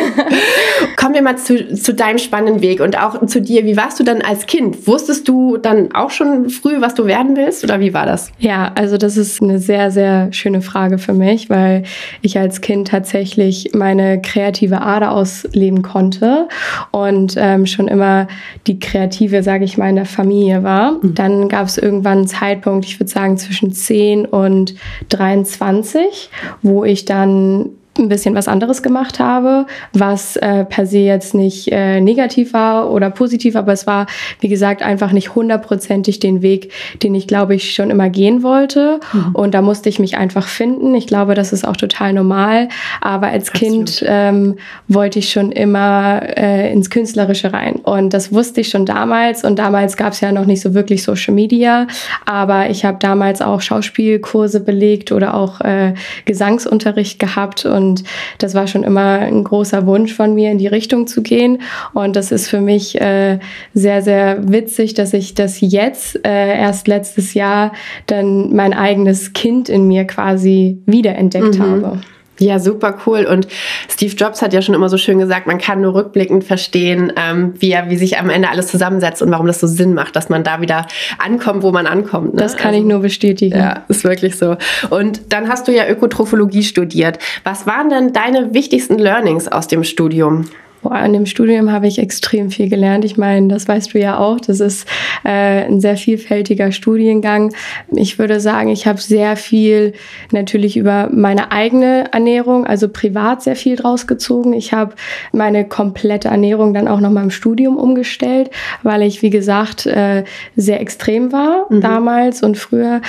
Kommen 0.96 1.14
wir 1.14 1.22
mal 1.22 1.36
zu, 1.36 1.74
zu 1.74 1.92
deinem 1.92 2.18
spannenden 2.18 2.62
Weg 2.62 2.80
und 2.80 2.98
auch 2.98 3.26
zu 3.26 3.42
dir 3.42 3.57
dir, 3.58 3.66
wie 3.66 3.76
warst 3.76 3.98
du 4.00 4.04
dann 4.04 4.22
als 4.22 4.46
Kind? 4.46 4.86
Wusstest 4.86 5.28
du 5.28 5.56
dann 5.56 5.94
auch 5.94 6.10
schon 6.10 6.50
früh, 6.50 6.80
was 6.80 6.94
du 6.94 7.06
werden 7.06 7.36
willst 7.36 7.64
oder 7.64 7.80
wie 7.80 7.94
war 7.94 8.06
das? 8.06 8.30
Ja, 8.38 8.72
also 8.74 8.96
das 8.96 9.16
ist 9.16 9.42
eine 9.42 9.58
sehr, 9.58 9.90
sehr 9.90 10.32
schöne 10.32 10.60
Frage 10.60 10.98
für 10.98 11.12
mich, 11.12 11.50
weil 11.50 11.84
ich 12.22 12.38
als 12.38 12.60
Kind 12.60 12.88
tatsächlich 12.88 13.70
meine 13.74 14.20
kreative 14.20 14.80
Ader 14.80 15.12
ausleben 15.12 15.82
konnte 15.82 16.48
und 16.90 17.34
ähm, 17.36 17.66
schon 17.66 17.88
immer 17.88 18.28
die 18.66 18.78
Kreative, 18.78 19.42
sage 19.42 19.64
ich 19.64 19.78
mal, 19.78 19.90
in 19.90 19.96
der 19.96 20.06
Familie 20.06 20.62
war. 20.62 20.92
Mhm. 20.92 21.14
Dann 21.14 21.48
gab 21.48 21.66
es 21.66 21.78
irgendwann 21.78 22.18
einen 22.18 22.26
Zeitpunkt, 22.26 22.84
ich 22.84 22.98
würde 22.98 23.10
sagen 23.10 23.36
zwischen 23.36 23.72
10 23.72 24.26
und 24.26 24.74
23, 25.08 26.30
wo 26.62 26.84
ich 26.84 27.04
dann 27.04 27.70
ein 27.98 28.08
bisschen 28.08 28.34
was 28.34 28.48
anderes 28.48 28.82
gemacht 28.82 29.18
habe, 29.18 29.66
was 29.92 30.36
äh, 30.36 30.64
per 30.64 30.86
se 30.86 30.98
jetzt 30.98 31.34
nicht 31.34 31.70
äh, 31.72 32.00
negativ 32.00 32.52
war 32.52 32.90
oder 32.90 33.10
positiv, 33.10 33.56
aber 33.56 33.72
es 33.72 33.86
war, 33.86 34.06
wie 34.40 34.48
gesagt, 34.48 34.82
einfach 34.82 35.12
nicht 35.12 35.34
hundertprozentig 35.34 36.20
den 36.20 36.42
Weg, 36.42 36.72
den 37.02 37.14
ich, 37.14 37.26
glaube 37.26 37.54
ich, 37.54 37.74
schon 37.74 37.90
immer 37.90 38.10
gehen 38.10 38.42
wollte. 38.42 39.00
Mhm. 39.12 39.34
Und 39.34 39.54
da 39.54 39.62
musste 39.62 39.88
ich 39.88 39.98
mich 39.98 40.16
einfach 40.16 40.46
finden. 40.46 40.94
Ich 40.94 41.06
glaube, 41.06 41.34
das 41.34 41.52
ist 41.52 41.66
auch 41.66 41.76
total 41.76 42.12
normal. 42.12 42.68
Aber 43.00 43.28
als 43.28 43.50
Absolut. 43.50 43.86
Kind 43.86 44.04
ähm, 44.06 44.56
wollte 44.86 45.18
ich 45.18 45.30
schon 45.30 45.52
immer 45.52 46.20
äh, 46.36 46.72
ins 46.72 46.90
Künstlerische 46.90 47.52
rein. 47.52 47.76
Und 47.76 48.14
das 48.14 48.32
wusste 48.32 48.60
ich 48.60 48.68
schon 48.68 48.86
damals. 48.86 49.44
Und 49.44 49.58
damals 49.58 49.96
gab 49.96 50.12
es 50.12 50.20
ja 50.20 50.32
noch 50.32 50.46
nicht 50.46 50.60
so 50.60 50.74
wirklich 50.74 51.02
Social 51.02 51.34
Media. 51.34 51.86
Aber 52.24 52.70
ich 52.70 52.84
habe 52.84 52.98
damals 53.00 53.42
auch 53.42 53.60
Schauspielkurse 53.60 54.60
belegt 54.60 55.12
oder 55.12 55.34
auch 55.34 55.60
äh, 55.60 55.94
Gesangsunterricht 56.24 57.18
gehabt. 57.18 57.64
Und 57.88 58.04
das 58.38 58.54
war 58.54 58.66
schon 58.66 58.82
immer 58.82 59.18
ein 59.20 59.44
großer 59.44 59.86
Wunsch 59.86 60.14
von 60.14 60.34
mir, 60.34 60.50
in 60.50 60.58
die 60.58 60.66
Richtung 60.66 61.06
zu 61.06 61.22
gehen. 61.22 61.62
Und 61.94 62.16
das 62.16 62.32
ist 62.32 62.48
für 62.48 62.60
mich 62.60 63.00
äh, 63.00 63.38
sehr, 63.74 64.02
sehr 64.02 64.48
witzig, 64.48 64.94
dass 64.94 65.14
ich 65.14 65.34
das 65.34 65.60
jetzt 65.60 66.24
äh, 66.24 66.58
erst 66.58 66.88
letztes 66.88 67.34
Jahr 67.34 67.72
dann 68.06 68.54
mein 68.54 68.72
eigenes 68.72 69.32
Kind 69.32 69.68
in 69.68 69.88
mir 69.88 70.04
quasi 70.04 70.82
wiederentdeckt 70.86 71.58
mhm. 71.58 71.62
habe. 71.62 72.00
Ja, 72.38 72.58
super 72.58 72.98
cool. 73.06 73.26
Und 73.26 73.48
Steve 73.88 74.14
Jobs 74.14 74.42
hat 74.42 74.52
ja 74.52 74.62
schon 74.62 74.74
immer 74.74 74.88
so 74.88 74.96
schön 74.96 75.18
gesagt, 75.18 75.46
man 75.46 75.58
kann 75.58 75.80
nur 75.80 75.94
rückblickend 75.94 76.44
verstehen, 76.44 77.12
ähm, 77.16 77.54
wie, 77.58 77.70
er, 77.70 77.90
wie 77.90 77.96
sich 77.96 78.18
am 78.18 78.30
Ende 78.30 78.48
alles 78.48 78.68
zusammensetzt 78.68 79.22
und 79.22 79.30
warum 79.30 79.46
das 79.46 79.60
so 79.60 79.66
Sinn 79.66 79.94
macht, 79.94 80.14
dass 80.16 80.28
man 80.28 80.44
da 80.44 80.60
wieder 80.60 80.86
ankommt, 81.18 81.62
wo 81.62 81.72
man 81.72 81.86
ankommt. 81.86 82.34
Ne? 82.34 82.40
Das 82.40 82.56
kann 82.56 82.68
also, 82.68 82.80
ich 82.80 82.86
nur 82.86 83.00
bestätigen. 83.00 83.58
Ja, 83.58 83.84
ist 83.88 84.04
wirklich 84.04 84.36
so. 84.36 84.56
Und 84.90 85.32
dann 85.32 85.48
hast 85.48 85.68
du 85.68 85.72
ja 85.72 85.88
Ökotrophologie 85.88 86.62
studiert. 86.62 87.18
Was 87.44 87.66
waren 87.66 87.90
denn 87.90 88.12
deine 88.12 88.54
wichtigsten 88.54 88.98
Learnings 88.98 89.48
aus 89.48 89.66
dem 89.66 89.84
Studium? 89.84 90.46
Boah, 90.82 90.92
an 90.92 91.12
dem 91.12 91.26
Studium 91.26 91.72
habe 91.72 91.88
ich 91.88 91.98
extrem 91.98 92.50
viel 92.50 92.68
gelernt. 92.68 93.04
Ich 93.04 93.16
meine, 93.16 93.48
das 93.48 93.66
weißt 93.66 93.94
du 93.94 93.98
ja 93.98 94.18
auch. 94.18 94.38
Das 94.38 94.60
ist 94.60 94.86
äh, 95.24 95.64
ein 95.64 95.80
sehr 95.80 95.96
vielfältiger 95.96 96.70
Studiengang. 96.70 97.52
Ich 97.90 98.18
würde 98.18 98.38
sagen, 98.38 98.68
ich 98.68 98.86
habe 98.86 99.00
sehr 99.00 99.36
viel 99.36 99.92
natürlich 100.30 100.76
über 100.76 101.08
meine 101.12 101.50
eigene 101.50 102.12
Ernährung, 102.12 102.64
also 102.64 102.88
privat 102.88 103.42
sehr 103.42 103.56
viel 103.56 103.74
draus 103.74 104.06
gezogen. 104.06 104.52
Ich 104.52 104.72
habe 104.72 104.94
meine 105.32 105.66
komplette 105.66 106.28
Ernährung 106.28 106.74
dann 106.74 106.86
auch 106.86 107.00
noch 107.00 107.10
mal 107.10 107.24
im 107.24 107.30
Studium 107.30 107.76
umgestellt, 107.76 108.50
weil 108.84 109.02
ich, 109.02 109.20
wie 109.22 109.30
gesagt, 109.30 109.86
äh, 109.86 110.22
sehr 110.54 110.80
extrem 110.80 111.32
war 111.32 111.66
mhm. 111.70 111.80
damals 111.80 112.42
und 112.42 112.56
früher. 112.56 113.00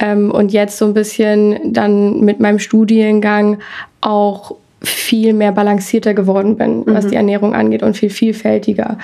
Ähm, 0.00 0.30
und 0.30 0.52
jetzt 0.52 0.78
so 0.78 0.86
ein 0.86 0.94
bisschen 0.94 1.74
dann 1.74 2.20
mit 2.20 2.40
meinem 2.40 2.58
Studiengang 2.58 3.58
auch 4.00 4.56
viel 4.82 5.32
mehr 5.32 5.52
balancierter 5.52 6.14
geworden 6.14 6.56
bin, 6.56 6.84
was 6.86 7.06
mhm. 7.06 7.10
die 7.10 7.16
Ernährung 7.16 7.54
angeht 7.54 7.82
und 7.82 7.96
viel 7.96 8.10
vielfältiger. 8.10 8.98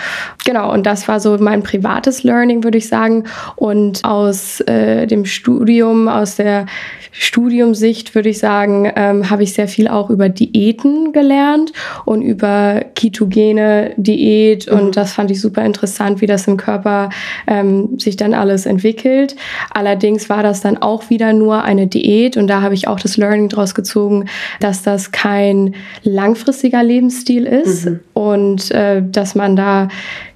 Genau, 0.44 0.72
und 0.72 0.86
das 0.86 1.08
war 1.08 1.18
so 1.18 1.36
mein 1.38 1.62
privates 1.62 2.22
Learning, 2.22 2.62
würde 2.62 2.78
ich 2.78 2.88
sagen. 2.88 3.24
Und 3.56 4.04
aus 4.04 4.60
äh, 4.60 5.06
dem 5.06 5.24
Studium, 5.24 6.08
aus 6.08 6.36
der 6.36 6.66
Studiumsicht 7.10 8.14
würde 8.14 8.28
ich 8.28 8.38
sagen, 8.38 8.90
ähm, 8.96 9.30
habe 9.30 9.44
ich 9.44 9.54
sehr 9.54 9.68
viel 9.68 9.88
auch 9.88 10.10
über 10.10 10.28
Diäten 10.28 11.12
gelernt 11.12 11.72
und 12.04 12.22
über 12.22 12.82
ketogene 12.94 13.92
Diät. 13.96 14.70
Mhm. 14.70 14.78
Und 14.78 14.96
das 14.96 15.12
fand 15.12 15.30
ich 15.30 15.40
super 15.40 15.64
interessant, 15.64 16.20
wie 16.20 16.26
das 16.26 16.46
im 16.46 16.56
Körper 16.56 17.10
ähm, 17.46 17.98
sich 17.98 18.16
dann 18.16 18.34
alles 18.34 18.66
entwickelt. 18.66 19.36
Allerdings 19.72 20.28
war 20.28 20.42
das 20.42 20.60
dann 20.60 20.78
auch 20.78 21.10
wieder 21.10 21.32
nur 21.32 21.62
eine 21.62 21.86
Diät 21.86 22.36
und 22.36 22.48
da 22.48 22.62
habe 22.62 22.74
ich 22.74 22.88
auch 22.88 23.00
das 23.00 23.16
Learning 23.16 23.48
draus 23.48 23.74
gezogen, 23.74 24.26
dass 24.60 24.82
das 24.82 25.12
kein 25.12 25.63
langfristiger 26.02 26.82
Lebensstil 26.82 27.46
ist 27.46 27.86
mhm. 27.86 28.00
und 28.12 28.70
äh, 28.70 29.02
dass 29.02 29.34
man 29.34 29.56
da 29.56 29.88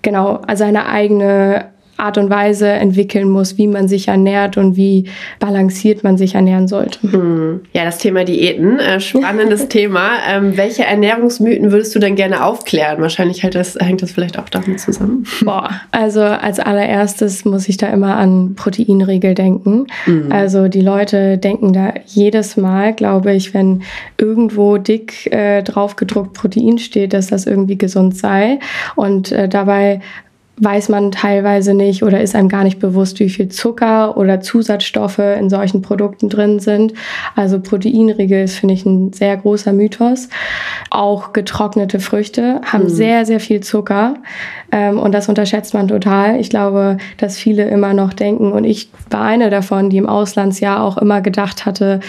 genau 0.02 0.40
seine 0.54 0.86
eigene 0.86 1.66
Art 1.98 2.16
und 2.16 2.30
Weise 2.30 2.68
entwickeln 2.68 3.28
muss, 3.28 3.58
wie 3.58 3.66
man 3.66 3.88
sich 3.88 4.08
ernährt 4.08 4.56
und 4.56 4.76
wie 4.76 5.08
balanciert 5.40 6.04
man 6.04 6.16
sich 6.16 6.34
ernähren 6.34 6.68
sollte. 6.68 7.00
Hm. 7.02 7.60
Ja, 7.72 7.84
das 7.84 7.98
Thema 7.98 8.24
Diäten, 8.24 8.78
äh, 8.78 9.00
spannendes 9.00 9.68
Thema. 9.68 10.10
Ähm, 10.30 10.56
welche 10.56 10.84
Ernährungsmythen 10.84 11.72
würdest 11.72 11.94
du 11.94 11.98
denn 11.98 12.14
gerne 12.14 12.44
aufklären? 12.44 13.00
Wahrscheinlich 13.00 13.42
hängt 13.42 13.56
das, 13.56 13.76
hängt 13.76 14.02
das 14.02 14.12
vielleicht 14.12 14.38
auch 14.38 14.48
damit 14.48 14.80
zusammen. 14.80 15.24
Boah, 15.42 15.70
also 15.90 16.22
als 16.22 16.60
allererstes 16.60 17.44
muss 17.44 17.68
ich 17.68 17.76
da 17.76 17.88
immer 17.88 18.16
an 18.16 18.54
Proteinriegel 18.54 19.34
denken. 19.34 19.86
Mhm. 20.06 20.30
Also 20.30 20.68
die 20.68 20.80
Leute 20.80 21.36
denken 21.38 21.72
da 21.72 21.94
jedes 22.06 22.56
Mal, 22.56 22.94
glaube 22.94 23.34
ich, 23.34 23.54
wenn 23.54 23.82
irgendwo 24.18 24.78
dick 24.78 25.32
äh, 25.32 25.62
drauf 25.62 25.96
gedruckt 25.96 26.34
Protein 26.34 26.78
steht, 26.78 27.12
dass 27.12 27.26
das 27.26 27.46
irgendwie 27.46 27.76
gesund 27.76 28.16
sei. 28.16 28.60
Und 28.94 29.32
äh, 29.32 29.48
dabei 29.48 30.00
weiß 30.60 30.88
man 30.88 31.12
teilweise 31.12 31.74
nicht 31.74 32.02
oder 32.02 32.20
ist 32.20 32.34
einem 32.34 32.48
gar 32.48 32.64
nicht 32.64 32.78
bewusst, 32.78 33.20
wie 33.20 33.28
viel 33.28 33.48
Zucker 33.48 34.16
oder 34.16 34.40
Zusatzstoffe 34.40 35.18
in 35.18 35.50
solchen 35.50 35.82
Produkten 35.82 36.28
drin 36.28 36.60
sind. 36.60 36.94
Also 37.36 37.60
Proteinriegel 37.60 38.44
ist, 38.44 38.56
finde 38.56 38.74
ich, 38.74 38.84
ein 38.84 39.12
sehr 39.12 39.36
großer 39.36 39.72
Mythos. 39.72 40.28
Auch 40.90 41.32
getrocknete 41.32 42.00
Früchte 42.00 42.60
haben 42.64 42.84
mhm. 42.84 42.88
sehr, 42.88 43.26
sehr 43.26 43.40
viel 43.40 43.60
Zucker 43.60 44.14
ähm, 44.70 44.98
und 44.98 45.12
das 45.12 45.28
unterschätzt 45.28 45.74
man 45.74 45.88
total. 45.88 46.38
Ich 46.40 46.50
glaube, 46.50 46.98
dass 47.16 47.38
viele 47.38 47.68
immer 47.68 47.94
noch 47.94 48.12
denken 48.12 48.52
und 48.52 48.64
ich 48.64 48.90
war 49.10 49.22
eine 49.22 49.50
davon, 49.50 49.90
die 49.90 49.96
im 49.96 50.08
Auslandsjahr 50.08 50.82
auch 50.82 50.98
immer 50.98 51.20
gedacht 51.20 51.64
hatte, 51.64 52.00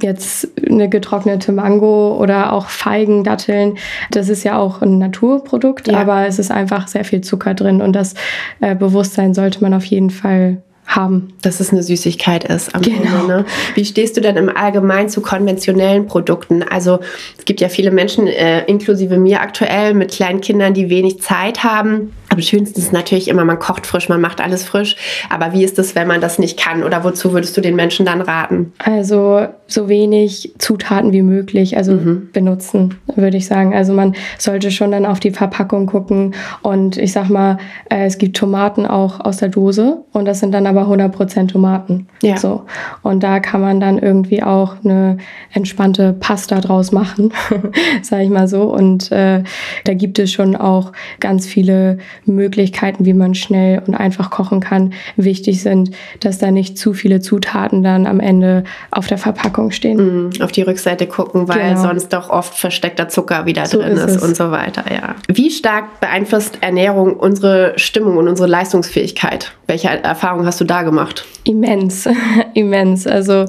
jetzt 0.00 0.48
eine 0.68 0.88
getrocknete 0.88 1.52
Mango 1.52 2.16
oder 2.20 2.52
auch 2.52 2.68
Feigen, 2.68 3.24
Datteln, 3.24 3.76
das 4.10 4.28
ist 4.28 4.44
ja 4.44 4.58
auch 4.58 4.82
ein 4.82 4.98
Naturprodukt, 4.98 5.88
ja. 5.88 5.98
aber 5.98 6.26
es 6.26 6.38
ist 6.38 6.50
einfach 6.50 6.86
sehr 6.88 7.04
viel 7.04 7.22
Zucker 7.22 7.54
drin 7.54 7.80
und 7.80 7.93
das 7.94 8.14
äh, 8.60 8.74
Bewusstsein 8.74 9.34
sollte 9.34 9.60
man 9.62 9.74
auf 9.74 9.84
jeden 9.84 10.10
Fall 10.10 10.62
haben. 10.86 11.32
Dass 11.42 11.60
es 11.60 11.72
eine 11.72 11.82
Süßigkeit 11.82 12.44
ist 12.44 12.74
am 12.74 12.82
genau. 12.82 12.98
Ende. 12.98 13.26
Ne? 13.26 13.44
Wie 13.74 13.84
stehst 13.84 14.16
du 14.16 14.20
denn 14.20 14.36
im 14.36 14.54
Allgemeinen 14.54 15.08
zu 15.08 15.22
konventionellen 15.22 16.06
Produkten? 16.06 16.62
Also 16.62 17.00
es 17.38 17.44
gibt 17.44 17.60
ja 17.60 17.68
viele 17.68 17.90
Menschen, 17.90 18.26
äh, 18.26 18.64
inklusive 18.66 19.16
mir 19.16 19.40
aktuell, 19.40 19.94
mit 19.94 20.12
kleinen 20.12 20.40
Kindern, 20.40 20.74
die 20.74 20.90
wenig 20.90 21.22
Zeit 21.22 21.64
haben 21.64 22.12
am 22.34 22.42
schönsten 22.42 22.80
ist 22.80 22.92
natürlich 22.92 23.28
immer, 23.28 23.44
man 23.44 23.58
kocht 23.58 23.86
frisch, 23.86 24.08
man 24.08 24.20
macht 24.20 24.40
alles 24.40 24.64
frisch. 24.64 24.96
Aber 25.30 25.52
wie 25.52 25.64
ist 25.64 25.78
es, 25.78 25.94
wenn 25.94 26.08
man 26.08 26.20
das 26.20 26.38
nicht 26.38 26.58
kann? 26.58 26.82
Oder 26.82 27.04
wozu 27.04 27.32
würdest 27.32 27.56
du 27.56 27.60
den 27.60 27.76
Menschen 27.76 28.04
dann 28.04 28.20
raten? 28.20 28.72
Also 28.78 29.46
so 29.66 29.88
wenig 29.88 30.52
Zutaten 30.58 31.12
wie 31.12 31.22
möglich, 31.22 31.76
also 31.76 31.92
mhm. 31.92 32.28
benutzen, 32.32 32.96
würde 33.16 33.38
ich 33.38 33.46
sagen. 33.46 33.74
Also 33.74 33.94
man 33.94 34.14
sollte 34.38 34.70
schon 34.70 34.90
dann 34.90 35.06
auf 35.06 35.20
die 35.20 35.30
Verpackung 35.30 35.86
gucken. 35.86 36.34
Und 36.62 36.98
ich 36.98 37.12
sag 37.12 37.30
mal, 37.30 37.56
äh, 37.90 38.04
es 38.04 38.18
gibt 38.18 38.36
Tomaten 38.36 38.84
auch 38.84 39.20
aus 39.20 39.38
der 39.38 39.48
Dose 39.48 40.04
und 40.12 40.26
das 40.26 40.40
sind 40.40 40.52
dann 40.52 40.66
aber 40.66 40.82
100% 40.82 41.48
Tomaten. 41.48 42.08
Ja. 42.22 42.36
So. 42.36 42.64
Und 43.02 43.22
da 43.22 43.40
kann 43.40 43.62
man 43.62 43.80
dann 43.80 43.98
irgendwie 43.98 44.42
auch 44.42 44.76
eine 44.84 45.16
entspannte 45.52 46.12
Pasta 46.12 46.60
draus 46.60 46.92
machen, 46.92 47.32
sage 48.02 48.24
ich 48.24 48.30
mal 48.30 48.48
so. 48.48 48.64
Und 48.64 49.10
äh, 49.12 49.44
da 49.84 49.94
gibt 49.94 50.18
es 50.18 50.30
schon 50.30 50.56
auch 50.56 50.92
ganz 51.20 51.46
viele 51.46 51.98
Möglichkeiten, 52.26 53.06
wie 53.06 53.14
man 53.14 53.34
schnell 53.34 53.82
und 53.86 53.94
einfach 53.94 54.28
kochen 54.28 54.60
kann, 54.60 54.92
wichtig 55.16 55.62
sind, 55.62 55.90
dass 56.20 56.36
da 56.36 56.50
nicht 56.50 56.76
zu 56.76 56.92
viele 56.92 57.20
Zutaten 57.20 57.82
dann 57.82 58.06
am 58.06 58.20
Ende 58.20 58.64
auf 58.90 59.06
der 59.06 59.18
Verpackung 59.18 59.53
stehen. 59.70 60.28
Mm, 60.28 60.42
auf 60.42 60.52
die 60.52 60.62
Rückseite 60.62 61.06
gucken, 61.06 61.48
weil 61.48 61.70
genau. 61.70 61.82
sonst 61.82 62.12
doch 62.12 62.30
oft 62.30 62.54
versteckter 62.54 63.08
Zucker 63.08 63.46
wieder 63.46 63.66
so 63.66 63.80
drin 63.80 63.96
ist, 63.96 64.16
ist 64.16 64.22
und 64.22 64.36
so 64.36 64.50
weiter. 64.50 64.84
Ja. 64.92 65.14
Wie 65.28 65.50
stark 65.50 66.00
beeinflusst 66.00 66.58
Ernährung 66.60 67.14
unsere 67.14 67.72
Stimmung 67.76 68.16
und 68.16 68.28
unsere 68.28 68.48
Leistungsfähigkeit? 68.48 69.52
Welche 69.66 69.88
Erfahrungen 69.88 70.46
hast 70.46 70.60
du 70.60 70.64
da 70.64 70.82
gemacht? 70.82 71.24
Immens, 71.44 72.08
immens. 72.54 73.06
Also 73.06 73.44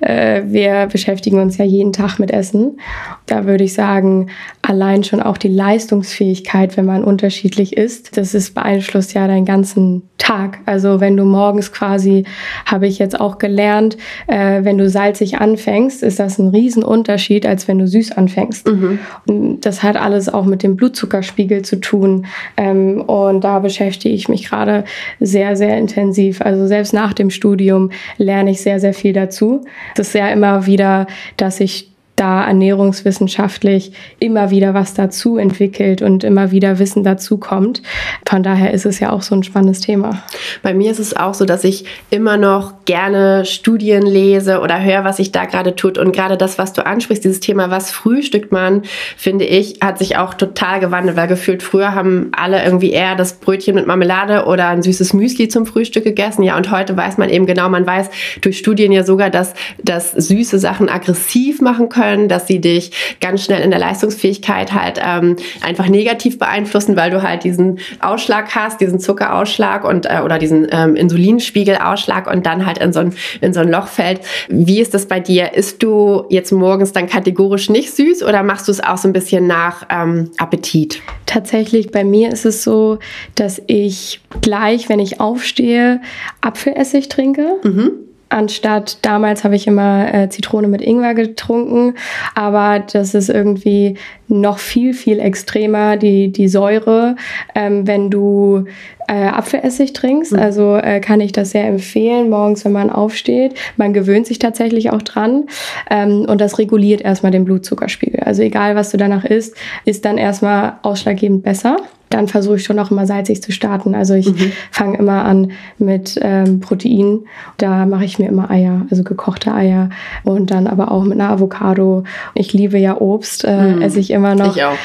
äh, 0.00 0.42
wir 0.44 0.86
beschäftigen 0.86 1.40
uns 1.40 1.56
ja 1.56 1.64
jeden 1.64 1.92
Tag 1.92 2.18
mit 2.18 2.30
Essen. 2.30 2.78
Da 3.26 3.46
würde 3.46 3.64
ich 3.64 3.72
sagen, 3.72 4.28
allein 4.62 5.02
schon 5.02 5.22
auch 5.22 5.38
die 5.38 5.48
Leistungsfähigkeit, 5.48 6.76
wenn 6.76 6.84
man 6.84 7.04
unterschiedlich 7.04 7.76
ist, 7.76 8.16
das 8.16 8.34
ist 8.34 8.54
beeinflusst 8.54 9.14
ja 9.14 9.26
deinen 9.26 9.46
ganzen 9.46 10.02
Tag. 10.18 10.58
Also 10.66 11.00
wenn 11.00 11.16
du 11.16 11.24
morgens 11.24 11.72
quasi, 11.72 12.24
habe 12.66 12.86
ich 12.86 12.98
jetzt 12.98 13.18
auch 13.18 13.38
gelernt, 13.38 13.96
äh, 14.26 14.62
wenn 14.64 14.76
du 14.76 14.88
salzig 14.88 15.38
anfängst, 15.38 16.02
ist 16.02 16.18
das 16.18 16.38
ein 16.38 16.48
Riesenunterschied, 16.48 17.46
als 17.46 17.66
wenn 17.66 17.78
du 17.78 17.86
süß 17.86 18.12
anfängst. 18.12 18.68
Mhm. 18.68 18.98
Und 19.26 19.60
das 19.60 19.82
hat 19.82 19.96
alles 19.96 20.28
auch 20.28 20.44
mit 20.44 20.62
dem 20.62 20.76
Blutzuckerspiegel 20.76 21.62
zu 21.62 21.80
tun. 21.80 22.26
Ähm, 22.56 23.00
und 23.00 23.42
da 23.42 23.60
beschäftige 23.60 24.14
ich 24.14 24.28
mich 24.28 24.48
gerade 24.48 24.84
sehr, 25.18 25.56
sehr 25.56 25.78
intensiv. 25.78 26.42
Also 26.42 26.66
selbst 26.66 26.92
nach 26.92 27.14
dem 27.14 27.30
Studium 27.38 27.90
lerne 28.18 28.50
ich 28.50 28.60
sehr, 28.60 28.80
sehr 28.80 28.92
viel 28.92 29.12
dazu. 29.12 29.64
Das 29.94 30.08
ist 30.08 30.14
ja 30.14 30.28
immer 30.28 30.66
wieder, 30.66 31.06
dass 31.36 31.60
ich 31.60 31.90
da 32.18 32.44
ernährungswissenschaftlich 32.44 33.92
immer 34.18 34.50
wieder 34.50 34.74
was 34.74 34.94
dazu 34.94 35.36
entwickelt 35.36 36.02
und 36.02 36.24
immer 36.24 36.50
wieder 36.50 36.78
Wissen 36.78 37.04
dazu 37.04 37.38
kommt. 37.38 37.82
Von 38.28 38.42
daher 38.42 38.72
ist 38.72 38.86
es 38.86 38.98
ja 39.00 39.12
auch 39.12 39.22
so 39.22 39.34
ein 39.34 39.42
spannendes 39.42 39.80
Thema. 39.80 40.22
Bei 40.62 40.74
mir 40.74 40.90
ist 40.90 40.98
es 40.98 41.16
auch 41.16 41.34
so, 41.34 41.44
dass 41.44 41.64
ich 41.64 41.84
immer 42.10 42.36
noch 42.36 42.84
gerne 42.84 43.44
Studien 43.44 44.02
lese 44.02 44.60
oder 44.60 44.82
höre, 44.82 45.04
was 45.04 45.18
sich 45.18 45.30
da 45.30 45.44
gerade 45.44 45.76
tut. 45.76 45.96
Und 45.98 46.12
gerade 46.12 46.36
das, 46.36 46.58
was 46.58 46.72
du 46.72 46.84
ansprichst, 46.84 47.24
dieses 47.24 47.40
Thema, 47.40 47.70
was 47.70 47.90
frühstückt 47.90 48.50
man, 48.50 48.82
finde 49.16 49.44
ich, 49.44 49.78
hat 49.80 49.98
sich 49.98 50.16
auch 50.16 50.34
total 50.34 50.80
gewandelt, 50.80 51.16
weil 51.16 51.28
gefühlt 51.28 51.62
früher 51.62 51.94
haben 51.94 52.32
alle 52.36 52.64
irgendwie 52.64 52.90
eher 52.90 53.14
das 53.14 53.34
Brötchen 53.34 53.74
mit 53.74 53.86
Marmelade 53.86 54.46
oder 54.46 54.68
ein 54.68 54.82
süßes 54.82 55.12
Müsli 55.12 55.48
zum 55.48 55.66
Frühstück 55.66 56.04
gegessen. 56.04 56.42
Ja, 56.42 56.56
und 56.56 56.70
heute 56.70 56.96
weiß 56.96 57.18
man 57.18 57.28
eben 57.28 57.46
genau, 57.46 57.68
man 57.68 57.86
weiß 57.86 58.10
durch 58.40 58.58
Studien 58.58 58.90
ja 58.90 59.04
sogar, 59.04 59.30
dass, 59.30 59.54
dass 59.82 60.12
süße 60.12 60.58
Sachen 60.58 60.88
aggressiv 60.88 61.60
machen 61.60 61.88
können, 61.88 62.07
dass 62.28 62.46
sie 62.46 62.60
dich 62.60 63.18
ganz 63.20 63.44
schnell 63.44 63.60
in 63.60 63.70
der 63.70 63.78
Leistungsfähigkeit 63.78 64.72
halt 64.72 65.00
ähm, 65.04 65.36
einfach 65.62 65.88
negativ 65.88 66.38
beeinflussen, 66.38 66.96
weil 66.96 67.10
du 67.10 67.22
halt 67.22 67.44
diesen 67.44 67.78
Ausschlag 68.00 68.54
hast, 68.54 68.80
diesen 68.80 68.98
Zuckerausschlag 68.98 69.84
und 69.84 70.06
äh, 70.06 70.20
oder 70.24 70.38
diesen 70.38 70.66
ähm, 70.70 70.96
Insulinspiegelausschlag 70.96 72.30
und 72.30 72.46
dann 72.46 72.64
halt 72.64 72.78
in 72.78 72.92
so, 72.92 73.00
ein, 73.00 73.14
in 73.40 73.52
so 73.52 73.60
ein 73.60 73.68
Loch 73.68 73.88
fällt. 73.88 74.20
Wie 74.48 74.80
ist 74.80 74.94
das 74.94 75.06
bei 75.06 75.20
dir? 75.20 75.54
Isst 75.54 75.82
du 75.82 76.24
jetzt 76.30 76.52
morgens 76.52 76.92
dann 76.92 77.06
kategorisch 77.06 77.68
nicht 77.68 77.94
süß 77.94 78.22
oder 78.22 78.42
machst 78.42 78.68
du 78.68 78.72
es 78.72 78.82
auch 78.82 78.96
so 78.96 79.08
ein 79.08 79.12
bisschen 79.12 79.46
nach 79.46 79.86
ähm, 79.90 80.30
Appetit? 80.38 81.02
Tatsächlich, 81.26 81.90
bei 81.90 82.04
mir 82.04 82.32
ist 82.32 82.46
es 82.46 82.64
so, 82.64 82.98
dass 83.34 83.60
ich 83.66 84.20
gleich, 84.40 84.88
wenn 84.88 84.98
ich 84.98 85.20
aufstehe, 85.20 86.00
Apfelessig 86.40 87.08
trinke. 87.08 87.56
Mhm 87.62 88.07
anstatt 88.28 88.98
damals 89.02 89.44
habe 89.44 89.56
ich 89.56 89.66
immer 89.66 90.12
äh, 90.12 90.28
Zitrone 90.28 90.68
mit 90.68 90.82
Ingwer 90.82 91.14
getrunken, 91.14 91.94
aber 92.34 92.80
das 92.80 93.14
ist 93.14 93.28
irgendwie 93.28 93.96
noch 94.28 94.58
viel, 94.58 94.92
viel 94.92 95.20
extremer, 95.20 95.96
die, 95.96 96.30
die 96.30 96.48
Säure, 96.48 97.16
ähm, 97.54 97.86
wenn 97.86 98.10
du 98.10 98.66
äh, 99.08 99.26
Apfelessig 99.26 99.94
trinkst. 99.94 100.32
Mhm. 100.32 100.38
Also 100.38 100.76
äh, 100.76 101.00
kann 101.00 101.20
ich 101.20 101.32
das 101.32 101.50
sehr 101.50 101.66
empfehlen, 101.66 102.28
morgens, 102.28 102.64
wenn 102.64 102.72
man 102.72 102.90
aufsteht. 102.90 103.54
Man 103.76 103.92
gewöhnt 103.92 104.26
sich 104.26 104.38
tatsächlich 104.38 104.90
auch 104.90 105.02
dran 105.02 105.46
ähm, 105.90 106.26
und 106.28 106.40
das 106.40 106.58
reguliert 106.58 107.00
erstmal 107.00 107.32
den 107.32 107.44
Blutzuckerspiegel. 107.44 108.20
Also 108.20 108.42
egal, 108.42 108.76
was 108.76 108.90
du 108.90 108.98
danach 108.98 109.24
isst, 109.24 109.56
ist 109.84 110.04
dann 110.04 110.18
erstmal 110.18 110.74
ausschlaggebend 110.82 111.42
besser 111.42 111.78
dann 112.10 112.28
versuche 112.28 112.56
ich 112.56 112.64
schon 112.64 112.78
auch 112.78 112.90
immer 112.90 113.06
salzig 113.06 113.42
zu 113.42 113.52
starten. 113.52 113.94
Also 113.94 114.14
ich 114.14 114.28
mhm. 114.28 114.52
fange 114.70 114.98
immer 114.98 115.24
an 115.24 115.52
mit 115.78 116.18
ähm, 116.22 116.60
Protein. 116.60 117.20
Da 117.56 117.86
mache 117.86 118.04
ich 118.04 118.18
mir 118.18 118.28
immer 118.28 118.50
Eier, 118.50 118.86
also 118.90 119.02
gekochte 119.02 119.52
Eier 119.52 119.90
und 120.24 120.50
dann 120.50 120.66
aber 120.66 120.90
auch 120.92 121.04
mit 121.04 121.20
einer 121.20 121.30
Avocado. 121.30 122.04
Ich 122.34 122.52
liebe 122.52 122.78
ja 122.78 123.00
Obst, 123.00 123.44
äh, 123.44 123.74
mhm. 123.74 123.82
esse 123.82 124.00
ich 124.00 124.10
immer 124.10 124.34
noch. 124.34 124.56
Ich 124.56 124.64
auch. 124.64 124.76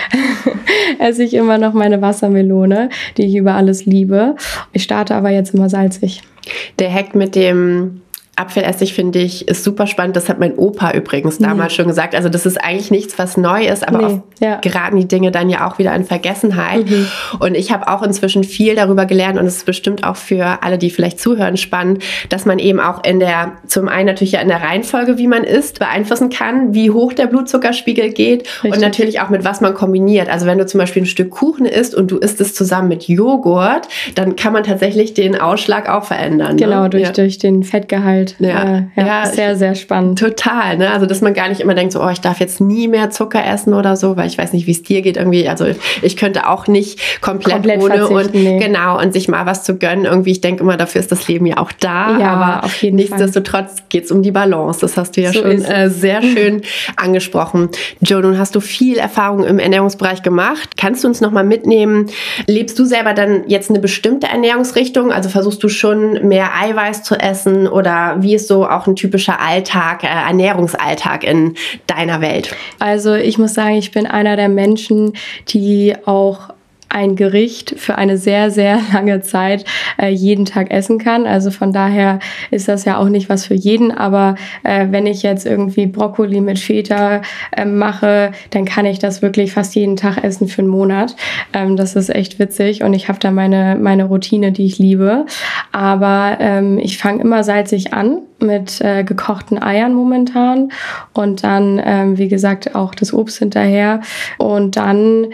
esse 1.00 1.24
ich 1.24 1.34
immer 1.34 1.58
noch 1.58 1.74
meine 1.74 2.02
Wassermelone, 2.02 2.90
die 3.18 3.26
ich 3.26 3.36
über 3.36 3.56
alles 3.56 3.86
liebe. 3.86 4.36
Ich 4.72 4.84
starte 4.84 5.16
aber 5.16 5.30
jetzt 5.30 5.54
immer 5.54 5.70
salzig. 5.70 6.22
Der 6.80 6.94
Hack 6.94 7.16
mit 7.16 7.36
dem 7.36 8.02
Apfelessig 8.36 8.96
finde 8.96 9.20
ich 9.20 9.48
ist 9.48 9.64
super 9.64 9.86
spannend. 9.86 10.16
Das 10.16 10.28
hat 10.28 10.40
mein 10.40 10.56
Opa 10.56 10.92
übrigens 10.92 11.38
damals 11.38 11.74
schon 11.74 11.88
gesagt. 11.88 12.16
Also 12.16 12.30
das 12.30 12.48
ist 12.48 12.58
eigentlich 12.58 12.90
nichts, 12.90 13.20
was 13.20 13.38
neu 13.38 13.68
ist, 13.68 13.88
aber 13.88 14.08
nee, 14.08 14.22
ja. 14.40 14.56
geraten 14.60 14.98
die 14.98 15.08
Dinge 15.08 15.30
dann 15.30 15.52
ja 15.52 15.68
auch 15.68 15.78
wieder 15.78 15.94
in 15.94 16.04
Vergessenheit. 16.04 16.90
Mhm. 16.90 17.08
Und 17.40 17.54
ich 17.56 17.72
habe 17.72 17.88
auch 17.88 18.02
inzwischen 18.02 18.44
viel 18.44 18.74
darüber 18.74 19.06
gelernt 19.06 19.38
und 19.38 19.46
es 19.46 19.58
ist 19.58 19.66
bestimmt 19.68 20.04
auch 20.04 20.16
für 20.16 20.64
alle, 20.64 20.80
die 20.80 20.90
vielleicht 20.90 21.20
zuhören, 21.20 21.58
spannend, 21.58 22.04
dass 22.30 22.46
man 22.46 22.58
eben 22.58 22.80
auch 22.80 23.04
in 23.04 23.20
der, 23.20 23.52
zum 23.68 23.88
einen 23.88 24.08
natürlich 24.08 24.32
ja 24.32 24.42
in 24.42 24.48
der 24.48 24.64
Reihenfolge, 24.64 25.20
wie 25.20 25.28
man 25.28 25.44
isst, 25.44 25.78
beeinflussen 25.78 26.32
kann, 26.32 26.74
wie 26.74 26.90
hoch 26.90 27.14
der 27.14 27.28
Blutzuckerspiegel 27.28 28.10
geht 28.14 28.48
Richtig. 28.64 28.74
und 28.74 28.82
natürlich 28.82 29.20
auch 29.22 29.30
mit 29.30 29.46
was 29.46 29.62
man 29.62 29.76
kombiniert. 29.76 30.28
Also 30.28 30.48
wenn 30.48 30.58
du 30.58 30.66
zum 30.66 30.80
Beispiel 30.80 31.04
ein 31.04 31.08
Stück 31.08 31.30
Kuchen 31.30 31.68
isst 31.68 31.94
und 31.94 32.10
du 32.10 32.18
isst 32.18 32.42
es 32.42 32.56
zusammen 32.56 32.88
mit 32.88 33.08
Joghurt, 33.08 33.88
dann 34.16 34.36
kann 34.36 34.54
man 34.54 34.64
tatsächlich 34.64 35.14
den 35.14 35.40
Ausschlag 35.40 35.88
auch 35.88 36.06
verändern. 36.06 36.56
Ne? 36.56 36.64
Genau, 36.64 36.84
ne? 36.84 36.90
durch, 36.90 37.04
ja. 37.04 37.12
durch 37.12 37.38
den 37.38 37.64
Fettgehalt 37.64 38.23
Welt. 38.24 38.36
Ja, 38.40 38.78
äh, 38.78 38.84
ja, 38.96 39.06
ja, 39.06 39.26
sehr, 39.26 39.56
sehr 39.56 39.76
spannend. 39.76 40.20
Total, 40.20 40.78
ne? 40.78 40.92
Also, 40.92 41.06
dass 41.06 41.22
man 41.22 41.34
gar 41.34 41.50
nicht 41.50 41.62
immer 41.62 41.76
denkt, 41.76 41.94
so, 41.94 42.04
oh, 42.04 42.10
ich 42.10 42.22
darf 42.22 42.40
jetzt 42.40 42.62
nie 42.62 42.88
mehr 42.88 43.10
Zucker 43.10 43.46
essen 43.46 43.74
oder 43.74 43.96
so, 43.96 44.18
weil 44.18 44.28
ich 44.28 44.38
weiß 44.38 44.54
nicht, 44.54 44.68
wie 44.68 44.72
es 44.72 44.84
dir 44.84 45.02
geht 45.02 45.18
irgendwie. 45.18 45.48
Also, 45.48 45.66
ich 46.02 46.18
könnte 46.18 46.50
auch 46.50 46.68
nicht 46.68 47.22
komplett, 47.22 47.64
komplett 47.64 47.82
ohne 47.82 48.08
und 48.08 48.34
nee. 48.34 48.60
genau 48.60 49.00
und 49.00 49.14
sich 49.14 49.28
mal 49.28 49.46
was 49.46 49.64
zu 49.64 49.78
gönnen. 49.78 50.06
Irgendwie, 50.06 50.32
ich 50.32 50.42
denke 50.42 50.64
immer, 50.64 50.78
dafür 50.78 51.00
ist 51.00 51.12
das 51.12 51.28
Leben 51.28 51.46
ja 51.46 51.58
auch 51.58 51.72
da. 51.72 52.20
Ja, 52.20 52.30
aber 52.34 52.66
auf 52.66 52.82
jeden 52.82 52.96
nichtsdestotrotz 52.98 53.84
geht 53.90 54.06
es 54.06 54.12
um 54.12 54.22
die 54.22 54.32
Balance. 54.32 54.82
Das 54.82 54.98
hast 54.98 55.18
du 55.18 55.22
ja 55.22 55.32
so 55.32 55.42
schon 55.42 55.64
äh, 55.64 55.90
sehr 55.90 56.22
schön 56.22 56.62
angesprochen. 56.96 57.70
Joe, 58.02 58.22
nun 58.22 58.38
hast 58.38 58.56
du 58.56 58.60
viel 58.60 58.98
Erfahrung 58.98 59.44
im 59.44 59.60
Ernährungsbereich 59.60 60.22
gemacht. 60.22 60.78
Kannst 60.78 61.04
du 61.04 61.08
uns 61.08 61.22
nochmal 61.22 61.44
mitnehmen? 61.44 62.08
Lebst 62.48 62.78
du 62.80 62.86
selber 62.86 63.14
dann 63.14 63.44
jetzt 63.48 63.70
eine 63.70 63.80
bestimmte 63.80 64.28
Ernährungsrichtung? 64.28 65.12
Also 65.12 65.30
versuchst 65.30 65.64
du 65.64 65.70
schon 65.70 66.28
mehr 66.28 66.50
Eiweiß 66.62 67.04
zu 67.04 67.16
essen 67.16 67.68
oder 67.68 68.13
wie 68.22 68.36
ist 68.36 68.48
so 68.48 68.68
auch 68.68 68.88
ein 68.88 68.96
typischer 68.96 69.40
Alltag, 69.40 70.04
äh, 70.04 70.08
Ernährungsalltag 70.08 71.24
in 71.24 71.56
deiner 71.88 72.22
Welt? 72.22 72.56
Also 72.80 73.14
ich 73.14 73.38
muss 73.38 73.54
sagen, 73.54 73.76
ich 73.76 73.92
bin 73.92 74.06
einer 74.06 74.36
der 74.36 74.50
Menschen, 74.50 75.14
die 75.50 75.96
auch 76.06 76.53
ein 76.94 77.16
Gericht 77.16 77.74
für 77.78 77.96
eine 77.96 78.18
sehr, 78.18 78.52
sehr 78.52 78.80
lange 78.94 79.22
Zeit 79.22 79.66
äh, 80.02 80.10
jeden 80.10 80.46
Tag 80.46 80.72
essen 80.72 81.00
kann. 81.00 81.26
Also 81.26 81.52
von 81.52 81.74
daher 81.74 82.20
ist 82.52 82.68
das 82.68 82.86
ja 82.86 82.98
auch 82.98 83.10
nicht 83.10 83.30
was 83.30 83.46
für 83.46 83.56
jeden. 83.56 83.92
Aber 83.92 84.36
äh, 84.64 84.88
wenn 84.92 85.06
ich 85.06 85.24
jetzt 85.24 85.46
irgendwie 85.46 85.88
Brokkoli 85.88 86.42
mit 86.42 86.60
Feta 86.60 87.22
äh, 87.52 87.66
mache, 87.66 88.32
dann 88.52 88.66
kann 88.66 88.86
ich 88.86 89.00
das 89.00 89.22
wirklich 89.22 89.54
fast 89.54 89.76
jeden 89.76 89.98
Tag 89.98 90.24
essen 90.24 90.48
für 90.48 90.62
einen 90.62 90.70
Monat. 90.70 91.16
Ähm, 91.54 91.76
das 91.76 91.96
ist 91.96 92.10
echt 92.10 92.40
witzig 92.40 92.84
und 92.84 92.94
ich 92.94 93.08
habe 93.08 93.20
da 93.20 93.32
meine, 93.32 93.76
meine 93.80 94.06
Routine, 94.06 94.52
die 94.52 94.66
ich 94.66 94.78
liebe. 94.78 95.26
Aber 95.72 96.38
ähm, 96.40 96.78
ich 96.78 96.98
fange 96.98 97.22
immer 97.22 97.44
salzig 97.44 97.94
an 97.94 98.20
mit 98.40 98.82
äh, 98.82 99.04
gekochten 99.04 99.62
Eiern 99.62 99.94
momentan 99.94 100.72
und 101.14 101.44
dann, 101.44 101.82
ähm, 101.84 102.18
wie 102.18 102.28
gesagt, 102.28 102.76
auch 102.76 102.94
das 102.94 103.14
Obst 103.14 103.40
hinterher. 103.40 104.02
Und 104.38 104.76
dann 104.76 105.28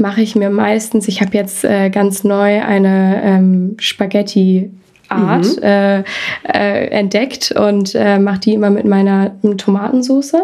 mache 0.00 0.22
ich 0.22 0.36
mir 0.36 0.50
meistens, 0.50 1.08
ich 1.08 1.20
habe 1.20 1.36
jetzt 1.36 1.64
äh, 1.64 1.90
ganz 1.90 2.24
neu 2.24 2.62
eine 2.62 3.22
ähm, 3.22 3.76
Spaghetti 3.78 4.70
Art 5.08 5.46
mhm. 5.56 5.62
äh, 5.62 5.98
äh, 6.52 6.88
entdeckt 6.88 7.52
und 7.52 7.94
äh, 7.94 8.18
mache 8.18 8.40
die 8.40 8.54
immer 8.54 8.70
mit 8.70 8.84
meiner 8.84 9.32
Tomatensauce. 9.56 10.36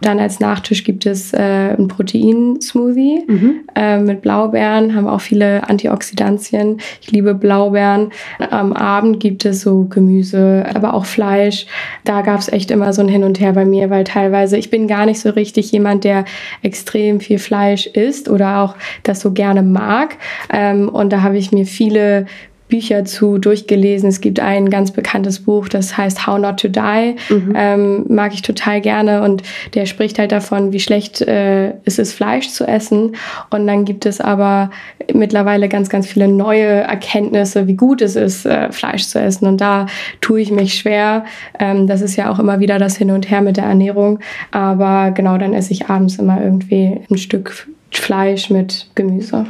Dann 0.00 0.18
als 0.18 0.40
Nachtisch 0.40 0.84
gibt 0.84 1.06
es 1.06 1.32
äh, 1.32 1.74
ein 1.76 1.88
Protein-Smoothie 1.88 3.24
mhm. 3.26 3.60
Äh, 3.74 3.98
mit 3.98 4.22
Blaubeeren, 4.22 4.94
haben 4.94 5.06
auch 5.06 5.20
viele 5.20 5.68
Antioxidantien. 5.68 6.78
Ich 7.00 7.10
liebe 7.10 7.34
Blaubeeren. 7.34 8.10
Am 8.50 8.72
Abend 8.72 9.20
gibt 9.20 9.44
es 9.44 9.60
so 9.60 9.84
Gemüse, 9.84 10.64
aber 10.74 10.94
auch 10.94 11.04
Fleisch. 11.04 11.66
Da 12.04 12.22
gab 12.22 12.40
es 12.40 12.48
echt 12.48 12.70
immer 12.70 12.92
so 12.92 13.02
ein 13.02 13.08
Hin 13.08 13.24
und 13.24 13.40
Her 13.40 13.52
bei 13.52 13.64
mir, 13.64 13.90
weil 13.90 14.04
teilweise 14.04 14.56
ich 14.56 14.70
bin 14.70 14.88
gar 14.88 15.06
nicht 15.06 15.20
so 15.20 15.30
richtig 15.30 15.70
jemand, 15.72 16.04
der 16.04 16.24
extrem 16.62 17.20
viel 17.20 17.38
Fleisch 17.38 17.86
isst 17.86 18.28
oder 18.28 18.58
auch 18.58 18.76
das 19.02 19.20
so 19.20 19.32
gerne 19.32 19.62
mag. 19.62 20.16
Ähm, 20.52 20.88
und 20.88 21.12
da 21.12 21.22
habe 21.22 21.38
ich 21.38 21.52
mir 21.52 21.66
viele 21.66 22.26
Bücher 22.70 23.04
zu 23.04 23.38
durchgelesen. 23.38 24.08
Es 24.08 24.20
gibt 24.20 24.40
ein 24.40 24.70
ganz 24.70 24.92
bekanntes 24.92 25.40
Buch, 25.40 25.68
das 25.68 25.96
heißt 25.96 26.26
How 26.26 26.38
Not 26.38 26.60
to 26.60 26.68
Die. 26.68 27.16
Mhm. 27.28 27.52
Ähm, 27.54 28.04
mag 28.08 28.32
ich 28.32 28.42
total 28.42 28.80
gerne 28.80 29.22
und 29.22 29.42
der 29.74 29.86
spricht 29.86 30.18
halt 30.18 30.32
davon, 30.32 30.72
wie 30.72 30.80
schlecht 30.80 31.20
äh, 31.20 31.74
es 31.84 31.98
ist, 31.98 32.14
Fleisch 32.14 32.48
zu 32.48 32.66
essen. 32.66 33.16
Und 33.50 33.66
dann 33.66 33.84
gibt 33.84 34.06
es 34.06 34.20
aber 34.20 34.70
mittlerweile 35.12 35.68
ganz, 35.68 35.88
ganz 35.88 36.06
viele 36.06 36.28
neue 36.28 36.66
Erkenntnisse, 36.66 37.66
wie 37.66 37.74
gut 37.74 38.00
es 38.00 38.16
ist, 38.16 38.46
äh, 38.46 38.72
Fleisch 38.72 39.04
zu 39.04 39.20
essen. 39.20 39.46
Und 39.46 39.60
da 39.60 39.86
tue 40.20 40.40
ich 40.40 40.50
mich 40.50 40.74
schwer. 40.74 41.24
Ähm, 41.58 41.86
das 41.86 42.00
ist 42.00 42.16
ja 42.16 42.30
auch 42.30 42.38
immer 42.38 42.60
wieder 42.60 42.78
das 42.78 42.96
Hin 42.96 43.10
und 43.10 43.30
Her 43.30 43.42
mit 43.42 43.56
der 43.56 43.64
Ernährung. 43.64 44.20
Aber 44.50 45.10
genau, 45.10 45.36
dann 45.36 45.52
esse 45.52 45.72
ich 45.72 45.88
abends 45.88 46.16
immer 46.16 46.40
irgendwie 46.40 47.00
ein 47.10 47.18
Stück 47.18 47.68
Fleisch 47.92 48.50
mit 48.50 48.86
Gemüse. 48.94 49.46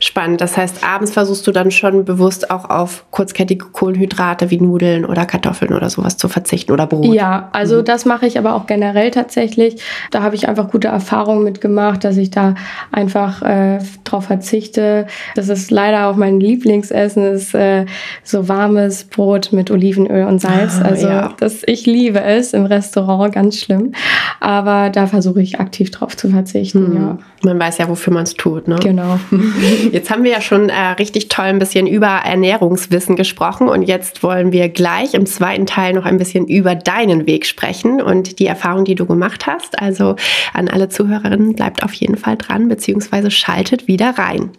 Spannend. 0.00 0.40
Das 0.40 0.56
heißt, 0.56 0.84
abends 0.84 1.12
versuchst 1.12 1.46
du 1.46 1.52
dann 1.52 1.70
schon 1.70 2.04
bewusst 2.04 2.50
auch 2.50 2.68
auf 2.70 3.04
kurzkettige 3.10 3.66
Kohlenhydrate 3.66 4.50
wie 4.50 4.60
Nudeln 4.60 5.04
oder 5.04 5.26
Kartoffeln 5.26 5.72
oder 5.74 5.90
sowas 5.90 6.16
zu 6.16 6.28
verzichten 6.28 6.72
oder 6.72 6.86
Brot. 6.86 7.14
Ja, 7.14 7.50
also 7.52 7.78
mhm. 7.78 7.84
das 7.84 8.04
mache 8.04 8.26
ich 8.26 8.38
aber 8.38 8.54
auch 8.54 8.66
generell 8.66 9.10
tatsächlich. 9.10 9.82
Da 10.10 10.22
habe 10.22 10.34
ich 10.34 10.48
einfach 10.48 10.70
gute 10.70 10.88
Erfahrungen 10.88 11.44
mitgemacht, 11.44 12.04
dass 12.04 12.16
ich 12.16 12.30
da 12.30 12.54
einfach 12.90 13.42
äh, 13.42 13.78
drauf 14.04 14.24
verzichte. 14.24 15.06
Das 15.34 15.48
ist 15.48 15.70
leider 15.70 16.08
auch 16.08 16.16
mein 16.16 16.40
Lieblingsessen, 16.40 17.24
ist 17.24 17.54
äh, 17.54 17.86
so 18.24 18.48
warmes 18.48 19.04
Brot 19.04 19.52
mit 19.52 19.70
Olivenöl 19.70 20.26
und 20.26 20.40
Salz. 20.40 20.80
Ah, 20.80 20.86
also 20.86 21.06
ja. 21.08 21.34
das, 21.38 21.62
ich 21.66 21.86
liebe 21.86 22.22
es 22.22 22.52
im 22.52 22.64
Restaurant, 22.64 23.34
ganz 23.34 23.58
schlimm. 23.58 23.92
Aber 24.40 24.90
da 24.90 25.06
versuche 25.06 25.42
ich 25.42 25.60
aktiv 25.60 25.90
drauf 25.90 26.16
zu 26.16 26.30
verzichten, 26.30 26.90
mhm. 26.90 26.96
ja. 26.96 27.18
Man 27.44 27.58
weiß 27.58 27.78
ja 27.78 27.81
ja, 27.82 27.88
wofür 27.88 28.12
man 28.12 28.22
es 28.22 28.34
tut. 28.34 28.68
Ne? 28.68 28.76
Genau. 28.80 29.18
Jetzt 29.92 30.10
haben 30.10 30.24
wir 30.24 30.30
ja 30.30 30.40
schon 30.40 30.68
äh, 30.68 30.78
richtig 30.98 31.28
toll 31.28 31.46
ein 31.46 31.58
bisschen 31.58 31.86
über 31.86 32.06
Ernährungswissen 32.06 33.16
gesprochen 33.16 33.68
und 33.68 33.82
jetzt 33.82 34.22
wollen 34.22 34.52
wir 34.52 34.68
gleich 34.68 35.14
im 35.14 35.26
zweiten 35.26 35.66
Teil 35.66 35.92
noch 35.92 36.04
ein 36.04 36.18
bisschen 36.18 36.46
über 36.46 36.74
deinen 36.74 37.26
Weg 37.26 37.46
sprechen 37.46 38.00
und 38.00 38.38
die 38.38 38.46
Erfahrung, 38.46 38.84
die 38.84 38.94
du 38.94 39.06
gemacht 39.06 39.46
hast. 39.46 39.80
Also 39.80 40.16
an 40.52 40.68
alle 40.68 40.88
Zuhörerinnen, 40.88 41.54
bleibt 41.54 41.82
auf 41.82 41.92
jeden 41.94 42.16
Fall 42.16 42.36
dran, 42.36 42.68
beziehungsweise 42.68 43.30
schaltet 43.30 43.88
wieder 43.88 44.10
rein. 44.16 44.50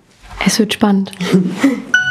Es 0.46 0.60
wird 0.60 0.74
spannend. 0.74 1.12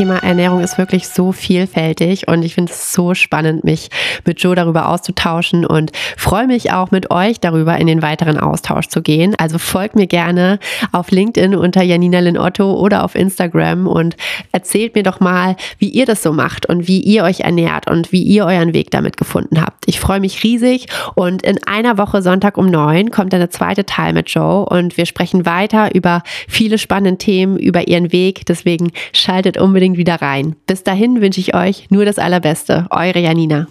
Thema 0.00 0.22
Ernährung 0.22 0.62
ist 0.62 0.78
wirklich 0.78 1.08
so 1.08 1.30
vielfältig 1.30 2.26
und 2.26 2.42
ich 2.42 2.54
finde 2.54 2.72
es 2.72 2.94
so 2.94 3.12
spannend, 3.12 3.64
mich 3.64 3.90
mit 4.24 4.40
Joe 4.40 4.54
darüber 4.54 4.88
auszutauschen 4.88 5.66
und 5.66 5.92
freue 6.16 6.46
mich 6.46 6.72
auch 6.72 6.90
mit 6.90 7.10
euch 7.10 7.38
darüber 7.38 7.76
in 7.76 7.86
den 7.86 8.00
weiteren 8.00 8.38
Austausch 8.38 8.88
zu 8.88 9.02
gehen. 9.02 9.34
Also 9.36 9.58
folgt 9.58 9.96
mir 9.96 10.06
gerne 10.06 10.58
auf 10.90 11.10
LinkedIn 11.10 11.54
unter 11.54 11.82
Janina 11.82 12.20
Lin 12.20 12.38
Otto 12.38 12.80
oder 12.80 13.04
auf 13.04 13.14
Instagram 13.14 13.86
und 13.86 14.16
erzählt 14.52 14.94
mir 14.94 15.02
doch 15.02 15.20
mal, 15.20 15.54
wie 15.76 15.90
ihr 15.90 16.06
das 16.06 16.22
so 16.22 16.32
macht 16.32 16.64
und 16.64 16.88
wie 16.88 17.02
ihr 17.02 17.22
euch 17.24 17.40
ernährt 17.40 17.90
und 17.90 18.10
wie 18.10 18.22
ihr 18.22 18.46
euren 18.46 18.72
Weg 18.72 18.90
damit 18.90 19.18
gefunden 19.18 19.60
habt. 19.60 19.84
Ich 19.84 20.00
freue 20.00 20.20
mich 20.20 20.42
riesig 20.42 20.86
und 21.14 21.42
in 21.42 21.62
einer 21.66 21.98
Woche 21.98 22.22
Sonntag 22.22 22.56
um 22.56 22.70
neun 22.70 23.10
kommt 23.10 23.34
dann 23.34 23.40
der 23.40 23.50
zweite 23.50 23.84
Teil 23.84 24.14
mit 24.14 24.30
Joe 24.30 24.64
und 24.64 24.96
wir 24.96 25.04
sprechen 25.04 25.44
weiter 25.44 25.94
über 25.94 26.22
viele 26.48 26.78
spannende 26.78 27.18
Themen, 27.18 27.58
über 27.58 27.86
ihren 27.86 28.12
Weg. 28.12 28.46
Deswegen 28.46 28.92
schaltet 29.12 29.58
um 29.58 29.74
unbedingt 29.90 29.96
wieder 29.96 30.22
rein. 30.22 30.56
Bis 30.66 30.82
dahin 30.82 31.20
wünsche 31.20 31.40
ich 31.40 31.54
euch 31.54 31.90
nur 31.90 32.04
das 32.04 32.18
Allerbeste. 32.18 32.86
Eure 32.90 33.18
Janina. 33.18 33.66